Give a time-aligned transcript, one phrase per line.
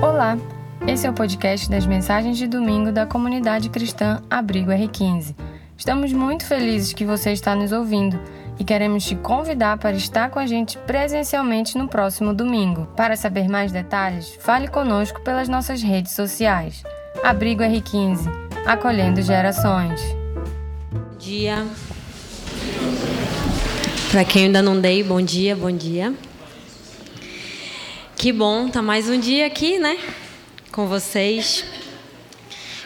[0.00, 0.38] Olá,
[0.86, 5.34] esse é o podcast das mensagens de domingo da comunidade cristã Abrigo R15.
[5.76, 8.16] Estamos muito felizes que você está nos ouvindo
[8.60, 12.86] e queremos te convidar para estar com a gente presencialmente no próximo domingo.
[12.96, 16.84] Para saber mais detalhes, fale conosco pelas nossas redes sociais.
[17.24, 18.30] Abrigo R15,
[18.66, 20.00] acolhendo gerações.
[21.18, 21.66] Dia.
[24.12, 26.14] Para quem ainda não dei, bom dia, bom dia.
[28.18, 29.96] Que bom tá mais um dia aqui, né?
[30.72, 31.64] Com vocês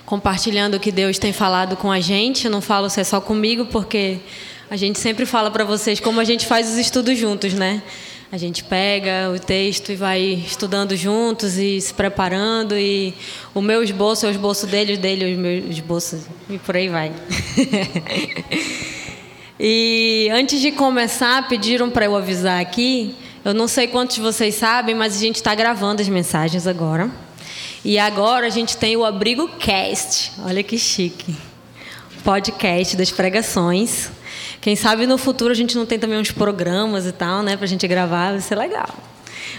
[0.04, 2.44] compartilhando o que Deus tem falado com a gente.
[2.44, 4.18] Eu não falo se é só comigo, porque
[4.68, 7.82] a gente sempre fala para vocês como a gente faz os estudos juntos, né?
[8.30, 13.14] A gente pega o texto e vai estudando juntos e se preparando e
[13.54, 16.76] o meu esboço é o esboço dele, o dele é o meu esboço e por
[16.76, 17.10] aí vai.
[19.58, 23.16] e antes de começar, pediram para eu avisar aqui.
[23.44, 27.10] Eu não sei quantos de vocês sabem, mas a gente está gravando as mensagens agora.
[27.84, 30.30] E agora a gente tem o Abrigo Cast.
[30.44, 31.34] Olha que chique.
[32.22, 34.10] Podcast das pregações.
[34.60, 37.66] Quem sabe no futuro a gente não tem também uns programas e tal, né, pra
[37.66, 39.11] gente gravar, vai ser legal.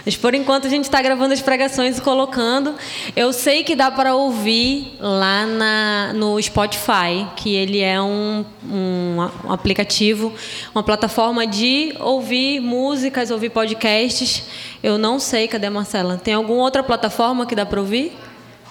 [0.06, 2.76] Mas por enquanto a gente está gravando as pregações e colocando.
[3.16, 9.30] Eu sei que dá para ouvir lá na, no Spotify, que ele é um, um,
[9.45, 10.34] um, aplicativo,
[10.73, 14.44] uma plataforma de ouvir músicas, ouvir podcasts.
[14.81, 16.18] Eu não sei, cadê a Marcela?
[16.18, 18.14] Tem alguma outra plataforma que dá para ouvir?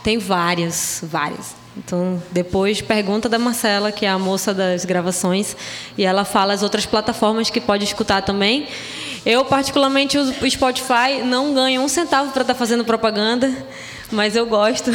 [0.02, 1.62] Tem várias, várias.
[1.76, 5.56] Então, depois pergunta da Marcela, que é a moça das gravações,
[5.96, 8.66] e ela fala as outras plataformas que pode escutar também.
[9.24, 13.52] Eu, particularmente, uso o Spotify, não ganho um centavo para estar tá fazendo propaganda,
[14.10, 14.90] mas eu gosto.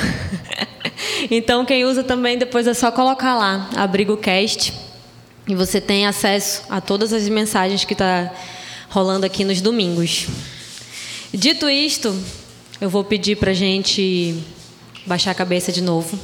[1.32, 4.74] então, quem usa também, depois é só colocar lá, Abrigo Cast,
[5.48, 8.30] e você tem acesso a todas as mensagens que está
[8.90, 10.28] rolando aqui nos domingos.
[11.34, 12.14] Dito isto,
[12.82, 14.44] eu vou pedir para gente
[15.06, 16.20] baixar a cabeça de novo.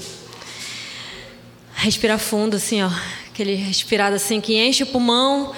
[1.74, 2.90] Respirar fundo, assim, ó.
[3.32, 5.54] Aquele respirado assim que enche o pulmão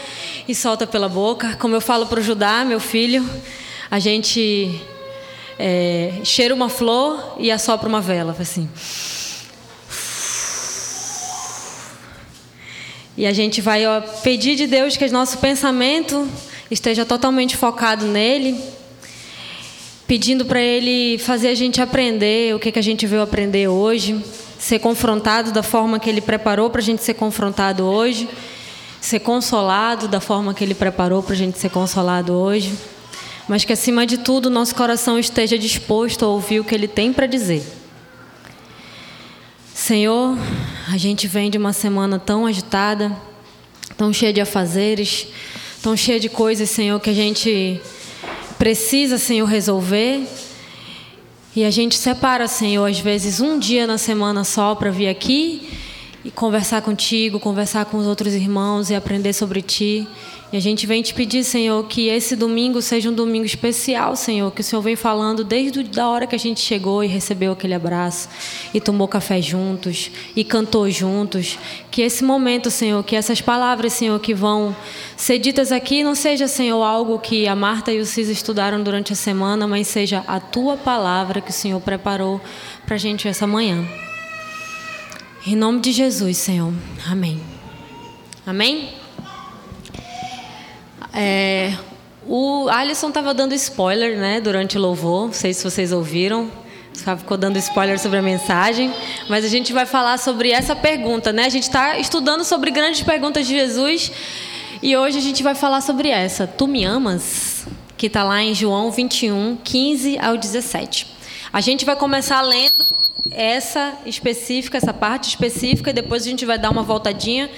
[0.47, 1.55] e solta pela boca.
[1.55, 3.27] Como eu falo para o Judá, meu filho,
[3.89, 4.79] a gente
[5.57, 8.69] é, cheira uma flor e assopra uma vela, assim.
[13.17, 16.27] E a gente vai ó, pedir de Deus que o nosso pensamento
[16.69, 18.59] esteja totalmente focado nele,
[20.05, 24.21] pedindo para Ele fazer a gente aprender o que, que a gente veio aprender hoje,
[24.59, 28.27] ser confrontado da forma que Ele preparou para a gente ser confrontado hoje
[29.05, 32.73] ser consolado da forma que Ele preparou para a gente ser consolado hoje,
[33.47, 37.13] mas que acima de tudo nosso coração esteja disposto a ouvir o que Ele tem
[37.13, 37.63] para dizer.
[39.71, 40.35] Senhor,
[40.91, 43.15] a gente vem de uma semana tão agitada,
[43.95, 45.27] tão cheia de afazeres,
[45.83, 47.79] tão cheia de coisas, Senhor, que a gente
[48.57, 50.27] precisa, Senhor, resolver.
[51.55, 55.84] E a gente separa, Senhor, às vezes um dia na semana só para vir aqui
[56.25, 60.07] e conversar contigo, conversar com os outros irmãos e aprender sobre ti.
[60.51, 64.51] E a gente vem te pedir, Senhor, que esse domingo seja um domingo especial, Senhor,
[64.51, 67.75] que o Senhor vem falando desde a hora que a gente chegou e recebeu aquele
[67.75, 68.27] abraço
[68.73, 71.59] e tomou café juntos e cantou juntos.
[71.91, 74.75] Que esse momento, Senhor, que essas palavras, Senhor, que vão
[75.15, 79.13] ser ditas aqui não seja, Senhor, algo que a Marta e o Cis estudaram durante
[79.13, 82.41] a semana, mas seja a tua palavra que o Senhor preparou
[82.83, 83.85] para a gente essa manhã.
[85.47, 86.73] Em nome de Jesus, Senhor.
[87.07, 87.39] Amém.
[88.47, 88.89] Amém?
[91.13, 91.71] É,
[92.25, 95.27] o Alisson estava dando spoiler, né, durante o louvor.
[95.27, 96.49] Não sei se vocês ouviram.
[97.19, 98.91] Ficou dando spoiler sobre a mensagem,
[99.29, 101.45] mas a gente vai falar sobre essa pergunta, né?
[101.45, 104.11] A gente está estudando sobre grandes perguntas de Jesus
[104.81, 106.47] e hoje a gente vai falar sobre essa.
[106.47, 107.67] Tu me amas?
[107.95, 111.05] Que está lá em João 21, 15 ao 17.
[111.53, 112.84] A gente vai começar lendo
[113.29, 117.49] essa específica, essa parte específica, e depois a gente vai dar uma voltadinha,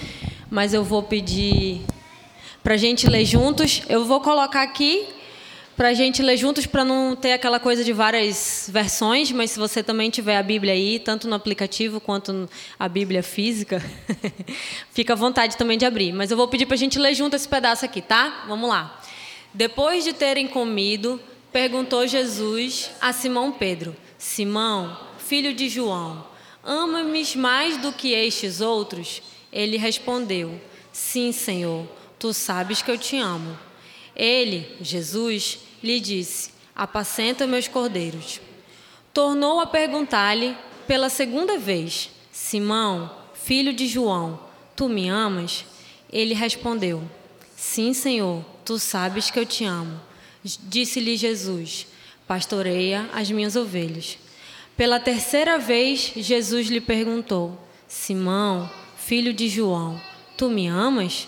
[0.49, 1.81] mas eu vou pedir
[2.63, 3.81] para a gente ler juntos.
[3.89, 5.07] Eu vou colocar aqui
[5.77, 9.59] para a gente ler juntos, para não ter aquela coisa de várias versões, mas se
[9.59, 12.49] você também tiver a Bíblia aí, tanto no aplicativo quanto
[12.79, 13.79] a Bíblia física,
[14.91, 16.11] fica à vontade também de abrir.
[16.11, 18.45] Mas eu vou pedir para a gente ler junto esse pedaço aqui, tá?
[18.47, 18.99] Vamos lá.
[19.53, 21.21] Depois de terem comido,
[21.53, 24.97] perguntou Jesus a Simão Pedro: Simão,
[25.27, 26.25] filho de João,
[26.63, 29.21] ama-me mais do que estes outros?
[29.51, 30.59] Ele respondeu:
[30.93, 31.85] Sim, Senhor,
[32.17, 33.57] tu sabes que eu te amo.
[34.15, 38.39] Ele, Jesus, lhe disse: Apacenta meus cordeiros.
[39.13, 40.55] Tornou a perguntar-lhe
[40.87, 44.39] pela segunda vez: Simão, filho de João,
[44.77, 45.65] tu me amas?
[46.09, 47.03] Ele respondeu:
[47.53, 49.99] Sim, Senhor, tu sabes que eu te amo.
[50.41, 51.85] Disse-lhe Jesus:
[52.25, 54.17] Pastoreia as minhas ovelhas.
[54.77, 57.57] Pela terceira vez, Jesus lhe perguntou:
[57.87, 59.99] Simão, filho de João,
[60.37, 61.27] tu me amas?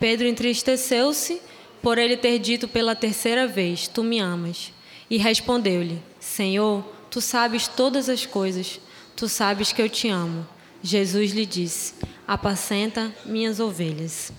[0.00, 1.40] Pedro entristeceu-se
[1.80, 4.72] por ele ter dito pela terceira vez: Tu me amas.
[5.08, 8.80] E respondeu-lhe: Senhor, tu sabes todas as coisas,
[9.14, 10.44] tu sabes que eu te amo.
[10.82, 11.94] Jesus lhe disse:
[12.26, 14.32] Apacenta minhas ovelhas.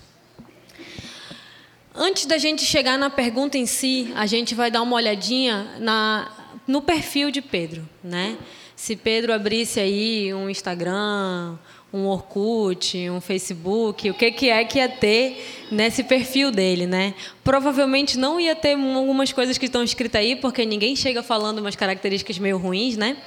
[1.94, 6.30] Antes da gente chegar na pergunta em si, a gente vai dar uma olhadinha na,
[6.66, 8.36] no perfil de Pedro, né?
[8.76, 11.56] Se Pedro abrisse aí um Instagram,
[11.92, 17.14] um Orkut, um Facebook, o que, que é que ia ter nesse perfil dele, né?
[17.44, 21.76] Provavelmente não ia ter algumas coisas que estão escritas aí, porque ninguém chega falando umas
[21.76, 23.18] características meio ruins, né?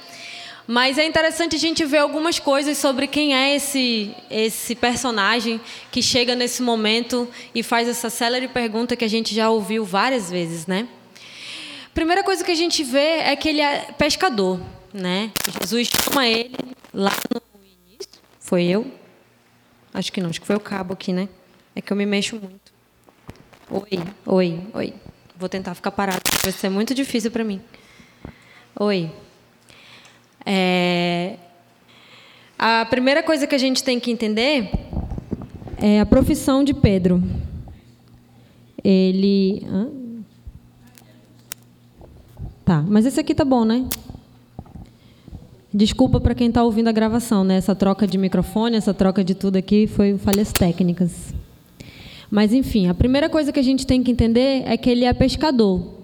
[0.66, 5.60] Mas é interessante a gente ver algumas coisas sobre quem é esse, esse personagem
[5.92, 10.28] que chega nesse momento e faz essa célere pergunta que a gente já ouviu várias
[10.28, 10.88] vezes, né?
[11.96, 14.60] Primeira coisa que a gente vê é que ele é pescador,
[14.92, 15.32] né?
[15.58, 16.54] Jesus chama ele
[16.92, 18.20] lá no início.
[18.38, 18.86] Foi eu?
[19.94, 21.26] Acho que não, acho que foi o cabo aqui, né?
[21.74, 22.70] É que eu me mexo muito.
[23.70, 24.94] Oi, oi, oi.
[25.38, 27.62] Vou tentar ficar parado, vai ser muito difícil para mim.
[28.78, 29.10] Oi.
[30.44, 31.36] É,
[32.58, 34.68] a primeira coisa que a gente tem que entender
[35.78, 37.22] é a profissão de Pedro.
[38.84, 39.66] Ele.
[39.66, 40.05] Hã?
[42.66, 43.86] Tá, mas esse aqui tá bom, né?
[45.72, 47.58] Desculpa para quem está ouvindo a gravação, né?
[47.58, 51.32] Essa troca de microfone, essa troca de tudo aqui foi falhas técnicas.
[52.28, 55.12] Mas, enfim, a primeira coisa que a gente tem que entender é que ele é
[55.12, 55.94] pescador.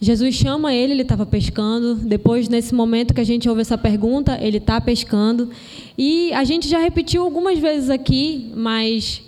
[0.00, 1.94] Jesus chama ele, ele estava pescando.
[1.94, 5.48] Depois, nesse momento que a gente ouve essa pergunta, ele está pescando.
[5.96, 9.22] E a gente já repetiu algumas vezes aqui, mas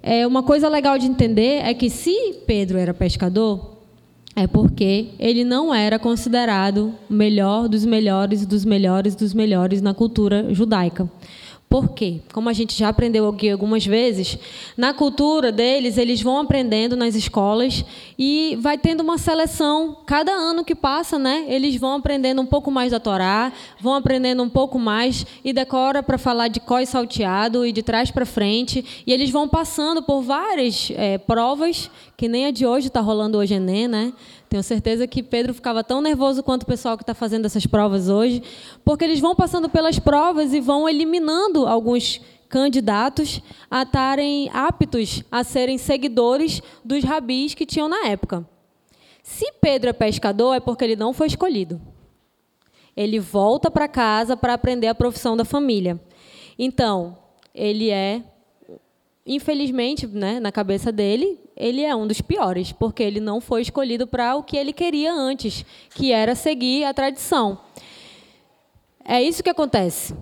[0.00, 3.75] é, uma coisa legal de entender é que se Pedro era pescador,
[4.36, 10.52] é porque ele não era considerado melhor dos melhores dos melhores dos melhores na cultura
[10.52, 11.10] judaica.
[11.68, 12.20] Por quê?
[12.32, 14.38] Como a gente já aprendeu aqui algumas vezes,
[14.76, 17.84] na cultura deles, eles vão aprendendo nas escolas
[18.16, 19.96] e vai tendo uma seleção.
[20.06, 24.44] Cada ano que passa, né, eles vão aprendendo um pouco mais da Torá, vão aprendendo
[24.44, 28.24] um pouco mais e decora para falar de có e salteado e de trás para
[28.24, 29.02] frente.
[29.04, 33.36] E eles vão passando por várias é, provas, que nem a de hoje está rolando
[33.36, 34.12] hoje Enem, né?
[34.48, 38.08] Tenho certeza que Pedro ficava tão nervoso quanto o pessoal que está fazendo essas provas
[38.08, 38.42] hoje,
[38.84, 45.44] porque eles vão passando pelas provas e vão eliminando alguns candidatos a estarem aptos a
[45.44, 48.48] serem seguidores dos rabis que tinham na época.
[49.22, 51.80] Se Pedro é pescador, é porque ele não foi escolhido.
[52.96, 56.00] Ele volta para casa para aprender a profissão da família.
[56.58, 57.18] Então,
[57.54, 58.22] ele é
[59.26, 64.06] infelizmente, né, na cabeça dele, ele é um dos piores, porque ele não foi escolhido
[64.06, 65.64] para o que ele queria antes,
[65.94, 67.58] que era seguir a tradição.
[69.04, 70.14] É isso que acontece.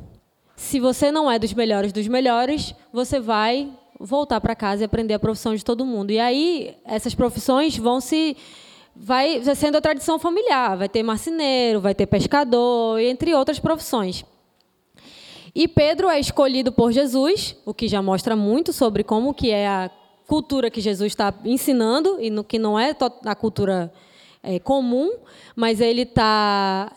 [0.56, 5.14] Se você não é dos melhores dos melhores, você vai voltar para casa e aprender
[5.14, 6.10] a profissão de todo mundo.
[6.10, 8.36] E aí essas profissões vão se
[8.94, 14.24] vai sendo a tradição familiar, vai ter marceneiro, vai ter pescador, entre outras profissões.
[15.54, 19.68] E Pedro é escolhido por Jesus, o que já mostra muito sobre como que é
[19.68, 19.90] a
[20.26, 23.92] cultura que Jesus está ensinando e no que não é a cultura
[24.42, 25.12] é, comum,
[25.54, 26.90] mas ele está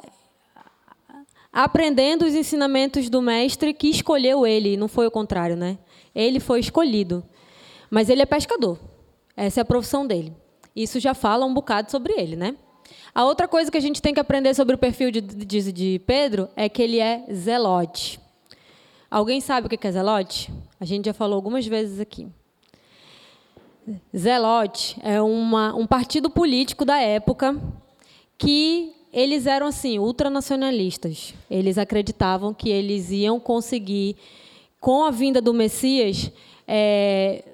[1.54, 5.78] aprendendo os ensinamentos do mestre que escolheu ele, não foi o contrário, né?
[6.16, 7.24] Ele foi escolhido,
[7.92, 8.80] mas ele é pescador.
[9.36, 10.34] Essa é a profissão dele.
[10.76, 12.56] Isso já fala um bocado sobre ele, né?
[13.14, 16.02] A outra coisa que a gente tem que aprender sobre o perfil de, de, de
[16.08, 18.20] Pedro é que ele é zelote.
[19.10, 20.52] Alguém sabe o que é zelote?
[20.80, 22.28] A gente já falou algumas vezes aqui.
[24.16, 27.56] Zelote é uma, um partido político da época
[28.38, 31.34] que eles eram assim ultranacionalistas.
[31.50, 34.18] Eles acreditavam que eles iam conseguir,
[34.80, 36.30] com a vinda do Messias,
[36.68, 37.46] é,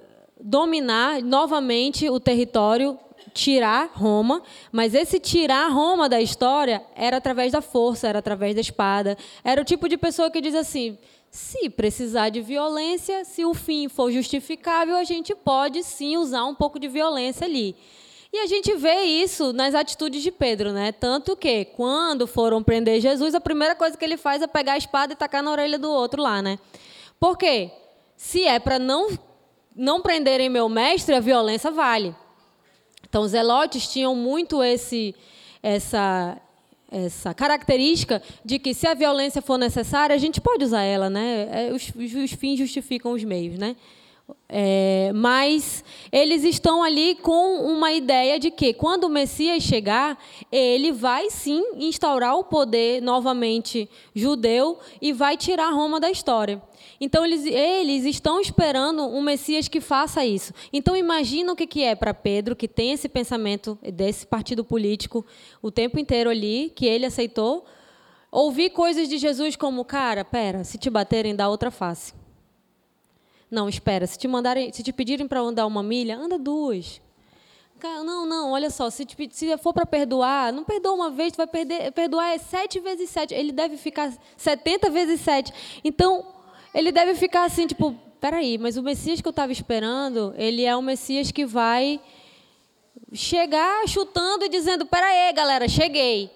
[0.41, 2.97] dominar novamente o território,
[3.31, 4.41] tirar Roma.
[4.71, 9.15] Mas esse tirar Roma da história era através da força, era através da espada.
[9.43, 10.97] Era o tipo de pessoa que diz assim:
[11.33, 16.53] se precisar de violência, se o fim for justificável, a gente pode sim usar um
[16.53, 17.75] pouco de violência ali.
[18.31, 20.91] E a gente vê isso nas atitudes de Pedro, né?
[20.91, 24.77] Tanto que, quando foram prender Jesus, a primeira coisa que ele faz é pegar a
[24.77, 26.59] espada e tacar na orelha do outro lá, né?
[27.19, 27.71] Por quê?
[28.15, 29.09] Se é para não,
[29.75, 32.15] não prenderem meu mestre, a violência vale.
[33.09, 35.15] Então, os zelotes tinham muito esse,
[35.63, 36.39] essa,
[36.93, 41.49] essa característica de que se a violência for necessária, a gente pode usar ela, né?
[41.51, 43.75] É, os, os fins justificam os meios, né?
[44.47, 50.17] É, mas eles estão ali com uma ideia de que, quando o Messias chegar,
[50.51, 56.61] ele vai sim instaurar o poder novamente judeu e vai tirar Roma da história.
[56.99, 60.53] Então, eles, eles estão esperando um Messias que faça isso.
[60.71, 65.25] Então, imagina o que, que é para Pedro, que tem esse pensamento desse partido político
[65.61, 67.65] o tempo inteiro ali, que ele aceitou,
[68.31, 72.13] ouvir coisas de Jesus como, cara, pera, se te baterem, dá outra face.
[73.49, 76.99] Não, espera, se te mandarem, se te pedirem para andar uma milha, anda duas.
[77.83, 81.37] Não, não, olha só, se, te, se for para perdoar, não perdoa uma vez, tu
[81.37, 83.33] vai perder, perdoar é sete vezes sete.
[83.33, 85.53] Ele deve ficar setenta vezes sete.
[85.83, 86.32] Então,
[86.73, 90.75] ele deve ficar assim, tipo, peraí, mas o Messias que eu estava esperando, ele é
[90.75, 91.99] um Messias que vai
[93.11, 96.31] chegar chutando e dizendo, peraí, galera, cheguei.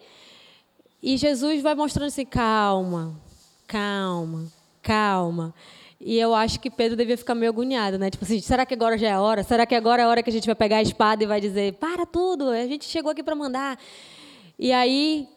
[1.02, 3.20] E Jesus vai mostrando assim, calma,
[3.66, 4.46] calma,
[4.82, 5.54] calma.
[6.00, 8.10] E eu acho que Pedro devia ficar meio agoniado, né?
[8.10, 9.44] Tipo assim, será que agora já é a hora?
[9.44, 11.42] Será que agora é a hora que a gente vai pegar a espada e vai
[11.42, 13.80] dizer, para tudo, a gente chegou aqui para mandar.
[14.60, 15.28] E aí,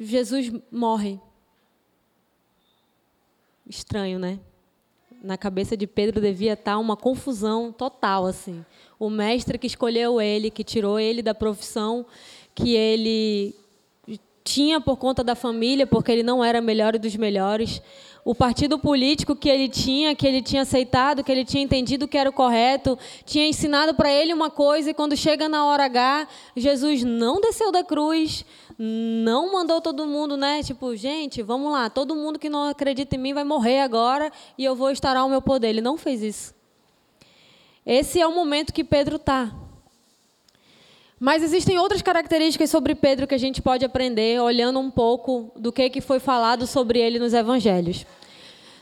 [0.00, 1.20] Jesus morre.
[3.68, 4.38] Estranho, né?
[5.22, 8.64] Na cabeça de Pedro devia estar uma confusão total, assim.
[8.98, 12.06] O mestre que escolheu ele, que tirou ele da profissão
[12.54, 13.54] que ele
[14.42, 17.82] tinha por conta da família, porque ele não era melhor dos melhores
[18.26, 22.18] o partido político que ele tinha, que ele tinha aceitado, que ele tinha entendido que
[22.18, 26.26] era o correto, tinha ensinado para ele uma coisa, e quando chega na hora H,
[26.56, 28.44] Jesus não desceu da cruz,
[28.78, 30.62] não mandou todo mundo, né?
[30.62, 34.64] Tipo, gente, vamos lá, todo mundo que não acredita em mim vai morrer agora e
[34.64, 35.68] eu vou instaurar o meu poder.
[35.68, 36.54] Ele não fez isso.
[37.84, 39.54] Esse é o momento que Pedro está.
[41.18, 45.72] Mas existem outras características sobre Pedro que a gente pode aprender olhando um pouco do
[45.72, 48.04] que, que foi falado sobre ele nos evangelhos.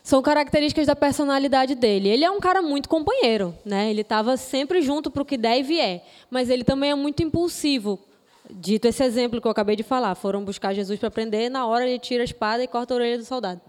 [0.02, 2.08] São características da personalidade dele.
[2.08, 3.88] Ele é um cara muito companheiro, né?
[3.88, 7.22] Ele estava sempre junto para o que der e vier, mas ele também é muito
[7.22, 8.00] impulsivo.
[8.50, 11.88] Dito esse exemplo que eu acabei de falar, foram buscar Jesus para prender, na hora
[11.88, 13.60] ele tira a espada e corta a orelha do soldado.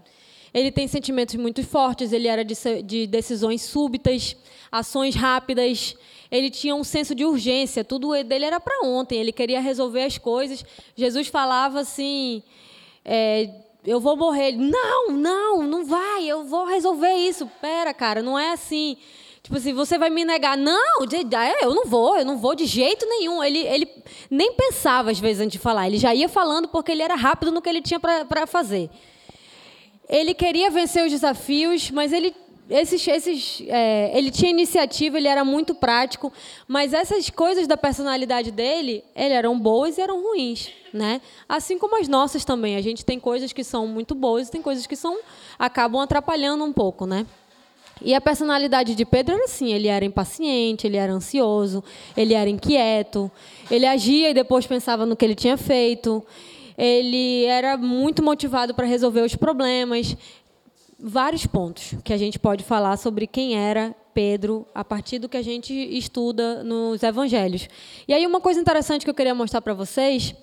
[0.52, 4.36] Ele tem sentimentos muito fortes, ele era de, de decisões súbitas,
[4.70, 5.96] ações rápidas,
[6.30, 10.18] ele tinha um senso de urgência, tudo dele era para ontem, ele queria resolver as
[10.18, 10.64] coisas.
[10.94, 12.42] Jesus falava assim:
[13.04, 13.50] é,
[13.84, 14.48] Eu vou morrer.
[14.48, 17.46] Ele, não, não, não vai, eu vou resolver isso.
[17.60, 18.96] Pera, cara, não é assim.
[19.46, 20.58] Tipo assim, você vai me negar.
[20.58, 23.44] Não, é, eu não vou, eu não vou de jeito nenhum.
[23.44, 23.88] Ele, ele
[24.28, 25.86] nem pensava, às vezes, antes de falar.
[25.86, 28.90] Ele já ia falando porque ele era rápido no que ele tinha para fazer.
[30.08, 32.34] Ele queria vencer os desafios, mas ele
[32.68, 36.32] esses, esses, é, ele tinha iniciativa, ele era muito prático,
[36.66, 41.20] mas essas coisas da personalidade dele, ele eram boas e eram ruins, né?
[41.48, 42.74] Assim como as nossas também.
[42.74, 45.16] A gente tem coisas que são muito boas e tem coisas que são
[45.56, 47.24] acabam atrapalhando um pouco, né?
[48.02, 51.82] E a personalidade de Pedro era assim: ele era impaciente, ele era ansioso,
[52.16, 53.30] ele era inquieto,
[53.70, 56.24] ele agia e depois pensava no que ele tinha feito.
[56.76, 60.14] Ele era muito motivado para resolver os problemas
[60.98, 65.36] vários pontos que a gente pode falar sobre quem era Pedro a partir do que
[65.36, 67.68] a gente estuda nos evangelhos.
[68.08, 70.34] E aí uma coisa interessante que eu queria mostrar para vocês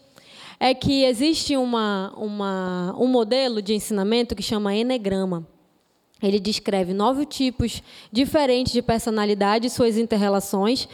[0.60, 5.53] é que existe uma, uma, um modelo de ensinamento que chama Enegrama.
[6.22, 10.88] Ele descreve nove tipos diferentes de personalidade e suas interrelações.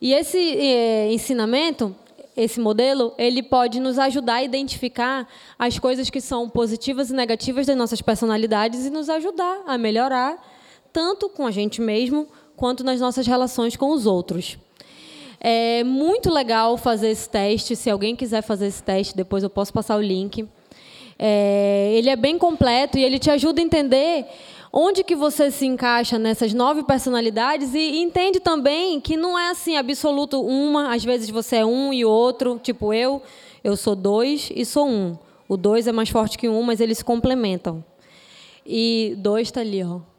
[0.00, 1.94] E esse eh, ensinamento
[2.36, 7.66] esse modelo, ele pode nos ajudar a identificar as coisas que são positivas e negativas
[7.66, 10.42] das nossas personalidades e nos ajudar a melhorar
[10.92, 12.26] tanto com a gente mesmo
[12.56, 14.58] quanto nas nossas relações com os outros.
[15.40, 17.74] É muito legal fazer esse teste.
[17.74, 20.46] Se alguém quiser fazer esse teste, depois eu posso passar o link.
[21.18, 24.26] É, ele é bem completo e ele te ajuda a entender
[24.72, 29.76] onde que você se encaixa nessas nove personalidades e entende também que não é assim
[29.76, 33.20] absoluto uma, às vezes você é um e outro, tipo eu,
[33.62, 35.16] eu sou dois e sou um.
[35.48, 37.84] O dois é mais forte que um, mas eles se complementam.
[38.64, 40.11] E dois está ali, ó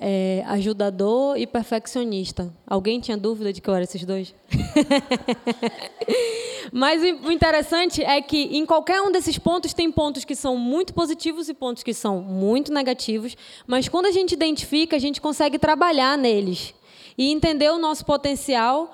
[0.00, 2.52] é, ajudador e perfeccionista.
[2.66, 4.34] Alguém tinha dúvida de que eu era esses dois?
[6.72, 10.92] Mas o interessante é que em qualquer um desses pontos tem pontos que são muito
[10.92, 13.36] positivos e pontos que são muito negativos.
[13.66, 16.74] Mas quando a gente identifica, a gente consegue trabalhar neles
[17.16, 18.92] e entender o nosso potencial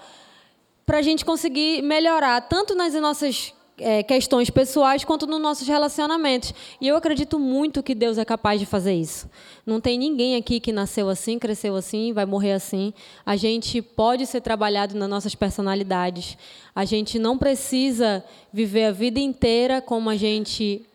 [0.85, 6.55] para a gente conseguir melhorar tanto nas nossas é, questões pessoais quanto nos nossos relacionamentos.
[6.81, 9.29] E eu acredito muito que Deus é capaz de fazer isso.
[9.67, 12.93] Não tem ninguém aqui que nasceu assim, cresceu assim, vai morrer assim.
[13.25, 16.37] A gente pode ser trabalhado nas nossas personalidades.
[16.75, 20.87] A gente não precisa viver a vida inteira como a gente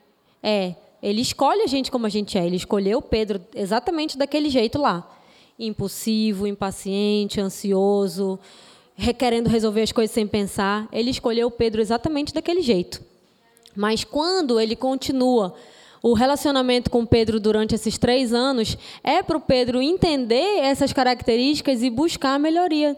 [0.42, 0.76] é.
[1.02, 2.46] Ele escolhe a gente como a gente é.
[2.46, 5.12] Ele escolheu Pedro exatamente daquele jeito lá.
[5.58, 8.38] impulsivo, impaciente, ansioso,
[8.96, 10.88] requerendo resolver as coisas sem pensar.
[10.92, 13.02] Ele escolheu Pedro exatamente daquele jeito.
[13.76, 15.54] Mas quando ele continua
[16.02, 21.82] o relacionamento com Pedro durante esses três anos, é para o Pedro entender essas características
[21.82, 22.96] e buscar a melhoria.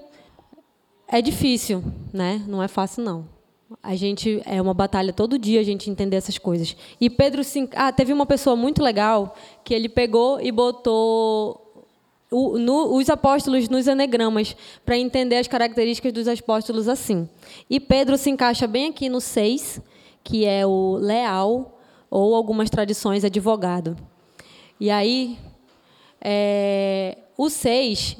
[1.07, 2.43] É difícil, né?
[2.47, 3.37] Não é fácil, não.
[3.81, 6.75] A gente é uma batalha todo dia a gente entender essas coisas.
[6.99, 7.41] E Pedro,
[7.75, 11.66] ah, teve uma pessoa muito legal que ele pegou e botou
[12.29, 14.55] o, no, os apóstolos nos anagramas
[14.85, 17.27] para entender as características dos apóstolos assim.
[17.69, 19.81] E Pedro se encaixa bem aqui no 6,
[20.23, 21.79] que é o leal,
[22.09, 23.95] ou algumas tradições, advogado.
[24.79, 25.37] E aí,
[26.21, 28.17] é, o 6,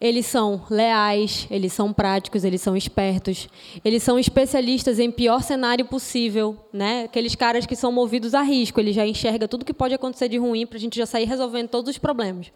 [0.00, 3.48] eles são leais, eles são práticos, eles são espertos,
[3.84, 7.04] eles são especialistas em pior cenário possível, né?
[7.04, 10.38] Aqueles caras que são movidos a risco, ele já enxerga tudo que pode acontecer de
[10.38, 12.52] ruim para a gente já sair resolvendo todos os problemas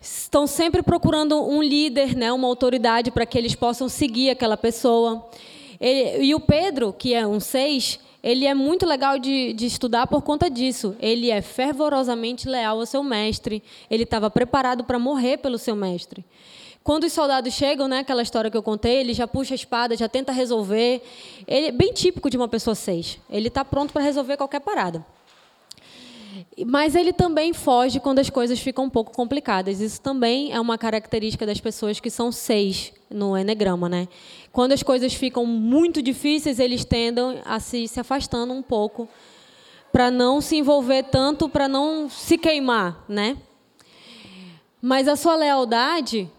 [0.00, 5.26] estão sempre procurando um líder, né, uma autoridade para que eles possam seguir aquela pessoa.
[5.80, 10.06] Ele, e o Pedro, que é um seis, ele é muito legal de, de, estudar
[10.06, 10.96] por conta disso.
[11.00, 13.62] Ele é fervorosamente leal ao seu mestre.
[13.90, 16.24] Ele estava preparado para morrer pelo seu mestre.
[16.82, 19.96] Quando os soldados chegam, né, aquela história que eu contei, ele já puxa a espada,
[19.96, 21.02] já tenta resolver.
[21.46, 23.18] Ele é bem típico de uma pessoa seis.
[23.30, 25.04] Ele está pronto para resolver qualquer parada.
[26.66, 29.80] Mas ele também foge quando as coisas ficam um pouco complicadas.
[29.80, 33.88] Isso também é uma característica das pessoas que são seis no Enneagrama.
[33.88, 34.08] Né?
[34.52, 39.08] Quando as coisas ficam muito difíceis, eles tendem a se, se afastando um pouco
[39.92, 43.04] para não se envolver tanto, para não se queimar.
[43.08, 43.36] Né?
[44.80, 46.30] Mas a sua lealdade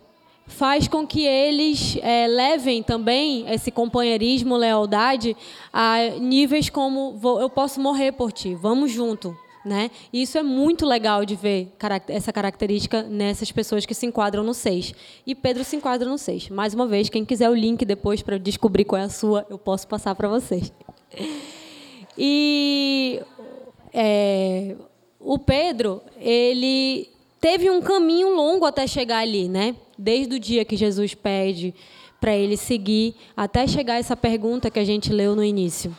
[0.46, 5.38] faz com que eles é, levem também esse companheirismo, lealdade,
[5.72, 9.38] a níveis como eu posso morrer por ti, vamos junto.
[9.66, 9.92] Né?
[10.14, 11.74] E isso é muito legal de ver
[12.08, 14.94] essa característica nessas pessoas que se enquadram no 6.
[15.28, 16.50] E Pedro se enquadra no 6.
[16.50, 19.58] Mais uma vez, quem quiser o link depois para descobrir qual é a sua, eu
[19.58, 20.72] posso passar para vocês.
[22.22, 23.22] E
[23.94, 24.76] é,
[25.20, 29.74] o Pedro, ele teve um caminho longo até chegar ali, né?
[29.98, 31.74] Desde o dia que Jesus pede
[32.20, 35.96] para ele seguir, até chegar essa pergunta que a gente leu no início.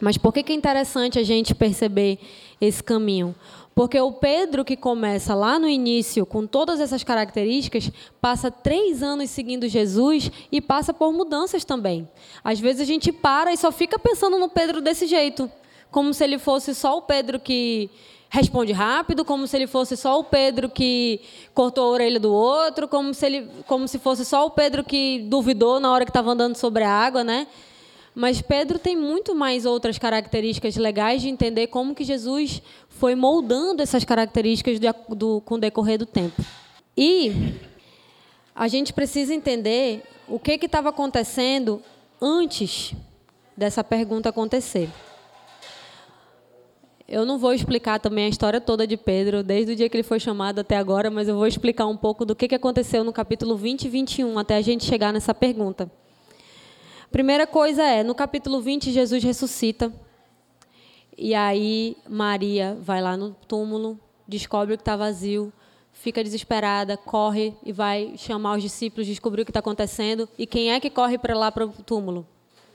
[0.00, 2.18] Mas por que, é interessante a gente perceber
[2.60, 3.34] esse caminho?
[3.74, 9.30] Porque o Pedro, que começa lá no início com todas essas características, passa três anos
[9.30, 12.08] seguindo Jesus e passa por mudanças também.
[12.42, 15.48] Às vezes a gente para e só fica pensando no Pedro desse jeito,
[15.90, 17.88] como se ele fosse só o Pedro que
[18.30, 21.20] responde rápido, como se ele fosse só o Pedro que
[21.54, 25.20] cortou a orelha do outro, como se ele, como se fosse só o Pedro que
[25.28, 27.46] duvidou na hora que estava andando sobre a água, né?
[28.14, 33.82] Mas Pedro tem muito mais outras características legais de entender como que Jesus foi moldando
[33.82, 36.42] essas características do, do, com o decorrer do tempo.
[36.96, 37.54] E
[38.54, 41.80] a gente precisa entender o que estava acontecendo
[42.20, 42.92] antes
[43.56, 44.88] dessa pergunta acontecer.
[47.08, 50.02] Eu não vou explicar também a história toda de Pedro, desde o dia que ele
[50.02, 53.56] foi chamado até agora, mas eu vou explicar um pouco do que aconteceu no capítulo
[53.56, 55.90] 20 e 21, até a gente chegar nessa pergunta.
[57.10, 59.90] Primeira coisa é, no capítulo 20, Jesus ressuscita.
[61.16, 65.50] E aí Maria vai lá no túmulo, descobre que está vazio,
[65.90, 70.28] fica desesperada, corre e vai chamar os discípulos, descobrir o que está acontecendo.
[70.38, 72.26] E quem é que corre para lá para o túmulo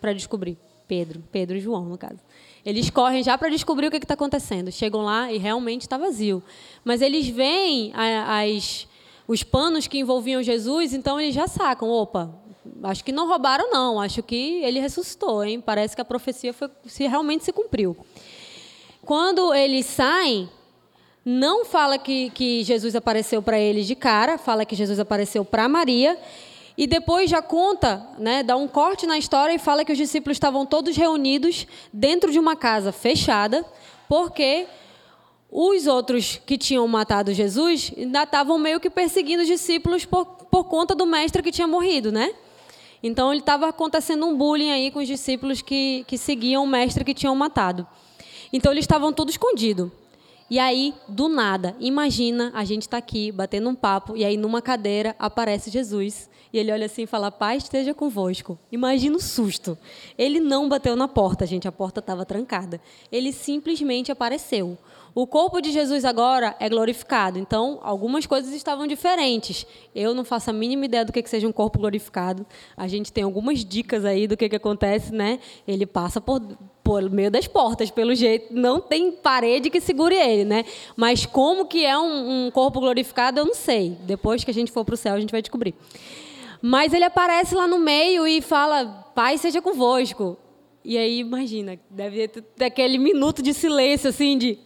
[0.01, 0.57] para descobrir?
[0.87, 2.19] Pedro, Pedro e João, no caso.
[2.65, 4.71] Eles correm já para descobrir o que está acontecendo.
[4.71, 6.41] Chegam lá e realmente está vazio.
[6.83, 8.87] Mas eles veem as,
[9.27, 12.33] os panos que envolviam Jesus, então eles já sacam: opa,
[12.83, 13.99] acho que não roubaram, não.
[13.99, 15.61] Acho que ele ressuscitou, hein?
[15.61, 17.95] Parece que a profecia foi, se realmente se cumpriu.
[19.05, 20.49] Quando eles saem,
[21.25, 25.67] não fala que, que Jesus apareceu para eles de cara, fala que Jesus apareceu para
[25.67, 26.17] Maria.
[26.77, 30.35] E depois já conta, né, dá um corte na história e fala que os discípulos
[30.35, 33.63] estavam todos reunidos dentro de uma casa fechada,
[34.09, 34.65] porque
[35.51, 40.63] os outros que tinham matado Jesus ainda estavam meio que perseguindo os discípulos por, por
[40.63, 42.33] conta do mestre que tinha morrido, né?
[43.03, 47.03] Então, ele estava acontecendo um bullying aí com os discípulos que, que seguiam o mestre
[47.03, 47.85] que tinham matado.
[48.51, 49.91] Então, eles estavam todos escondidos.
[50.49, 54.61] E aí, do nada, imagina a gente está aqui batendo um papo e aí numa
[54.61, 58.59] cadeira aparece Jesus e ele olha assim e fala: Paz esteja convosco.
[58.71, 59.75] Imagina o susto.
[60.15, 62.79] Ele não bateu na porta, gente, a porta estava trancada.
[63.11, 64.77] Ele simplesmente apareceu.
[65.15, 69.65] O corpo de Jesus agora é glorificado, então algumas coisas estavam diferentes.
[69.93, 72.43] Eu não faço a mínima ideia do que seja um corpo glorificado.
[72.75, 75.39] A gente tem algumas dicas aí do que, que acontece, né?
[75.67, 76.41] Ele passa por,
[76.83, 78.51] por meio das portas, pelo jeito.
[78.55, 80.65] Não tem parede que segure ele, né?
[80.95, 83.95] Mas como que é um, um corpo glorificado, eu não sei.
[84.01, 85.75] Depois que a gente for para o céu, a gente vai descobrir.
[86.59, 90.37] Mas ele aparece lá no meio e fala: Pai, seja convosco.
[90.83, 94.57] E aí, imagina, deve ter aquele minuto de silêncio, assim, de.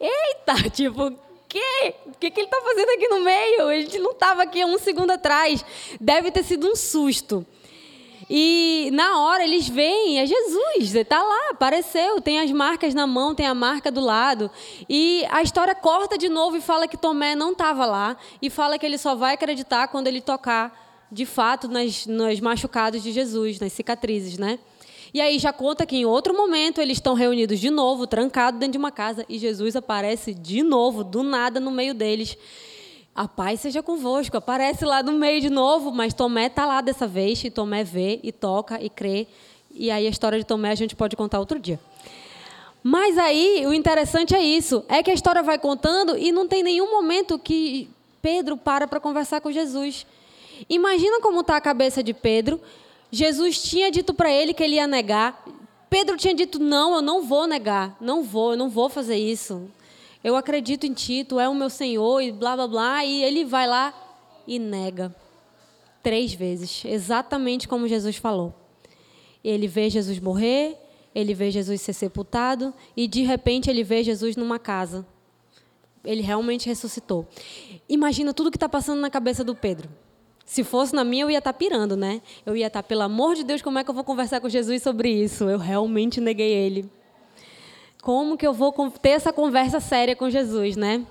[0.00, 0.54] Eita!
[0.70, 1.08] Tipo?
[1.08, 3.68] O que, que ele está fazendo aqui no meio?
[3.68, 5.64] A gente não estava aqui um segundo atrás.
[5.98, 7.46] Deve ter sido um susto.
[8.30, 13.34] E na hora eles veem, é Jesus, está lá, apareceu, tem as marcas na mão,
[13.34, 14.50] tem a marca do lado.
[14.86, 18.78] E a história corta de novo e fala que Tomé não estava lá, e fala
[18.78, 23.58] que ele só vai acreditar quando ele tocar, de fato, nas, nos machucados de Jesus,
[23.58, 24.58] nas cicatrizes, né?
[25.12, 28.72] E aí já conta que em outro momento eles estão reunidos de novo, trancados dentro
[28.72, 32.36] de uma casa, e Jesus aparece de novo, do nada, no meio deles.
[33.14, 34.36] A paz seja convosco.
[34.36, 38.20] Aparece lá no meio de novo, mas Tomé está lá dessa vez, e Tomé vê
[38.22, 39.26] e toca e crê.
[39.72, 41.80] E aí a história de Tomé a gente pode contar outro dia.
[42.82, 46.62] Mas aí o interessante é isso, é que a história vai contando e não tem
[46.62, 47.88] nenhum momento que
[48.22, 50.06] Pedro para para conversar com Jesus.
[50.68, 52.60] Imagina como está a cabeça de Pedro
[53.10, 55.44] Jesus tinha dito para ele que ele ia negar.
[55.88, 57.96] Pedro tinha dito: Não, eu não vou negar.
[58.00, 59.70] Não vou, eu não vou fazer isso.
[60.22, 63.04] Eu acredito em ti, tu é o meu Senhor e blá blá blá.
[63.04, 63.94] E ele vai lá
[64.46, 65.14] e nega.
[66.02, 68.54] Três vezes, exatamente como Jesus falou.
[69.42, 70.76] Ele vê Jesus morrer,
[71.14, 75.06] ele vê Jesus ser sepultado e de repente ele vê Jesus numa casa.
[76.04, 77.26] Ele realmente ressuscitou.
[77.88, 79.88] Imagina tudo que está passando na cabeça do Pedro.
[80.48, 82.22] Se fosse na minha, eu ia estar tá pirando, né?
[82.46, 84.48] Eu ia estar, tá, pelo amor de Deus, como é que eu vou conversar com
[84.48, 85.44] Jesus sobre isso?
[85.44, 86.90] Eu realmente neguei ele.
[88.00, 91.04] Como que eu vou ter essa conversa séria com Jesus, né?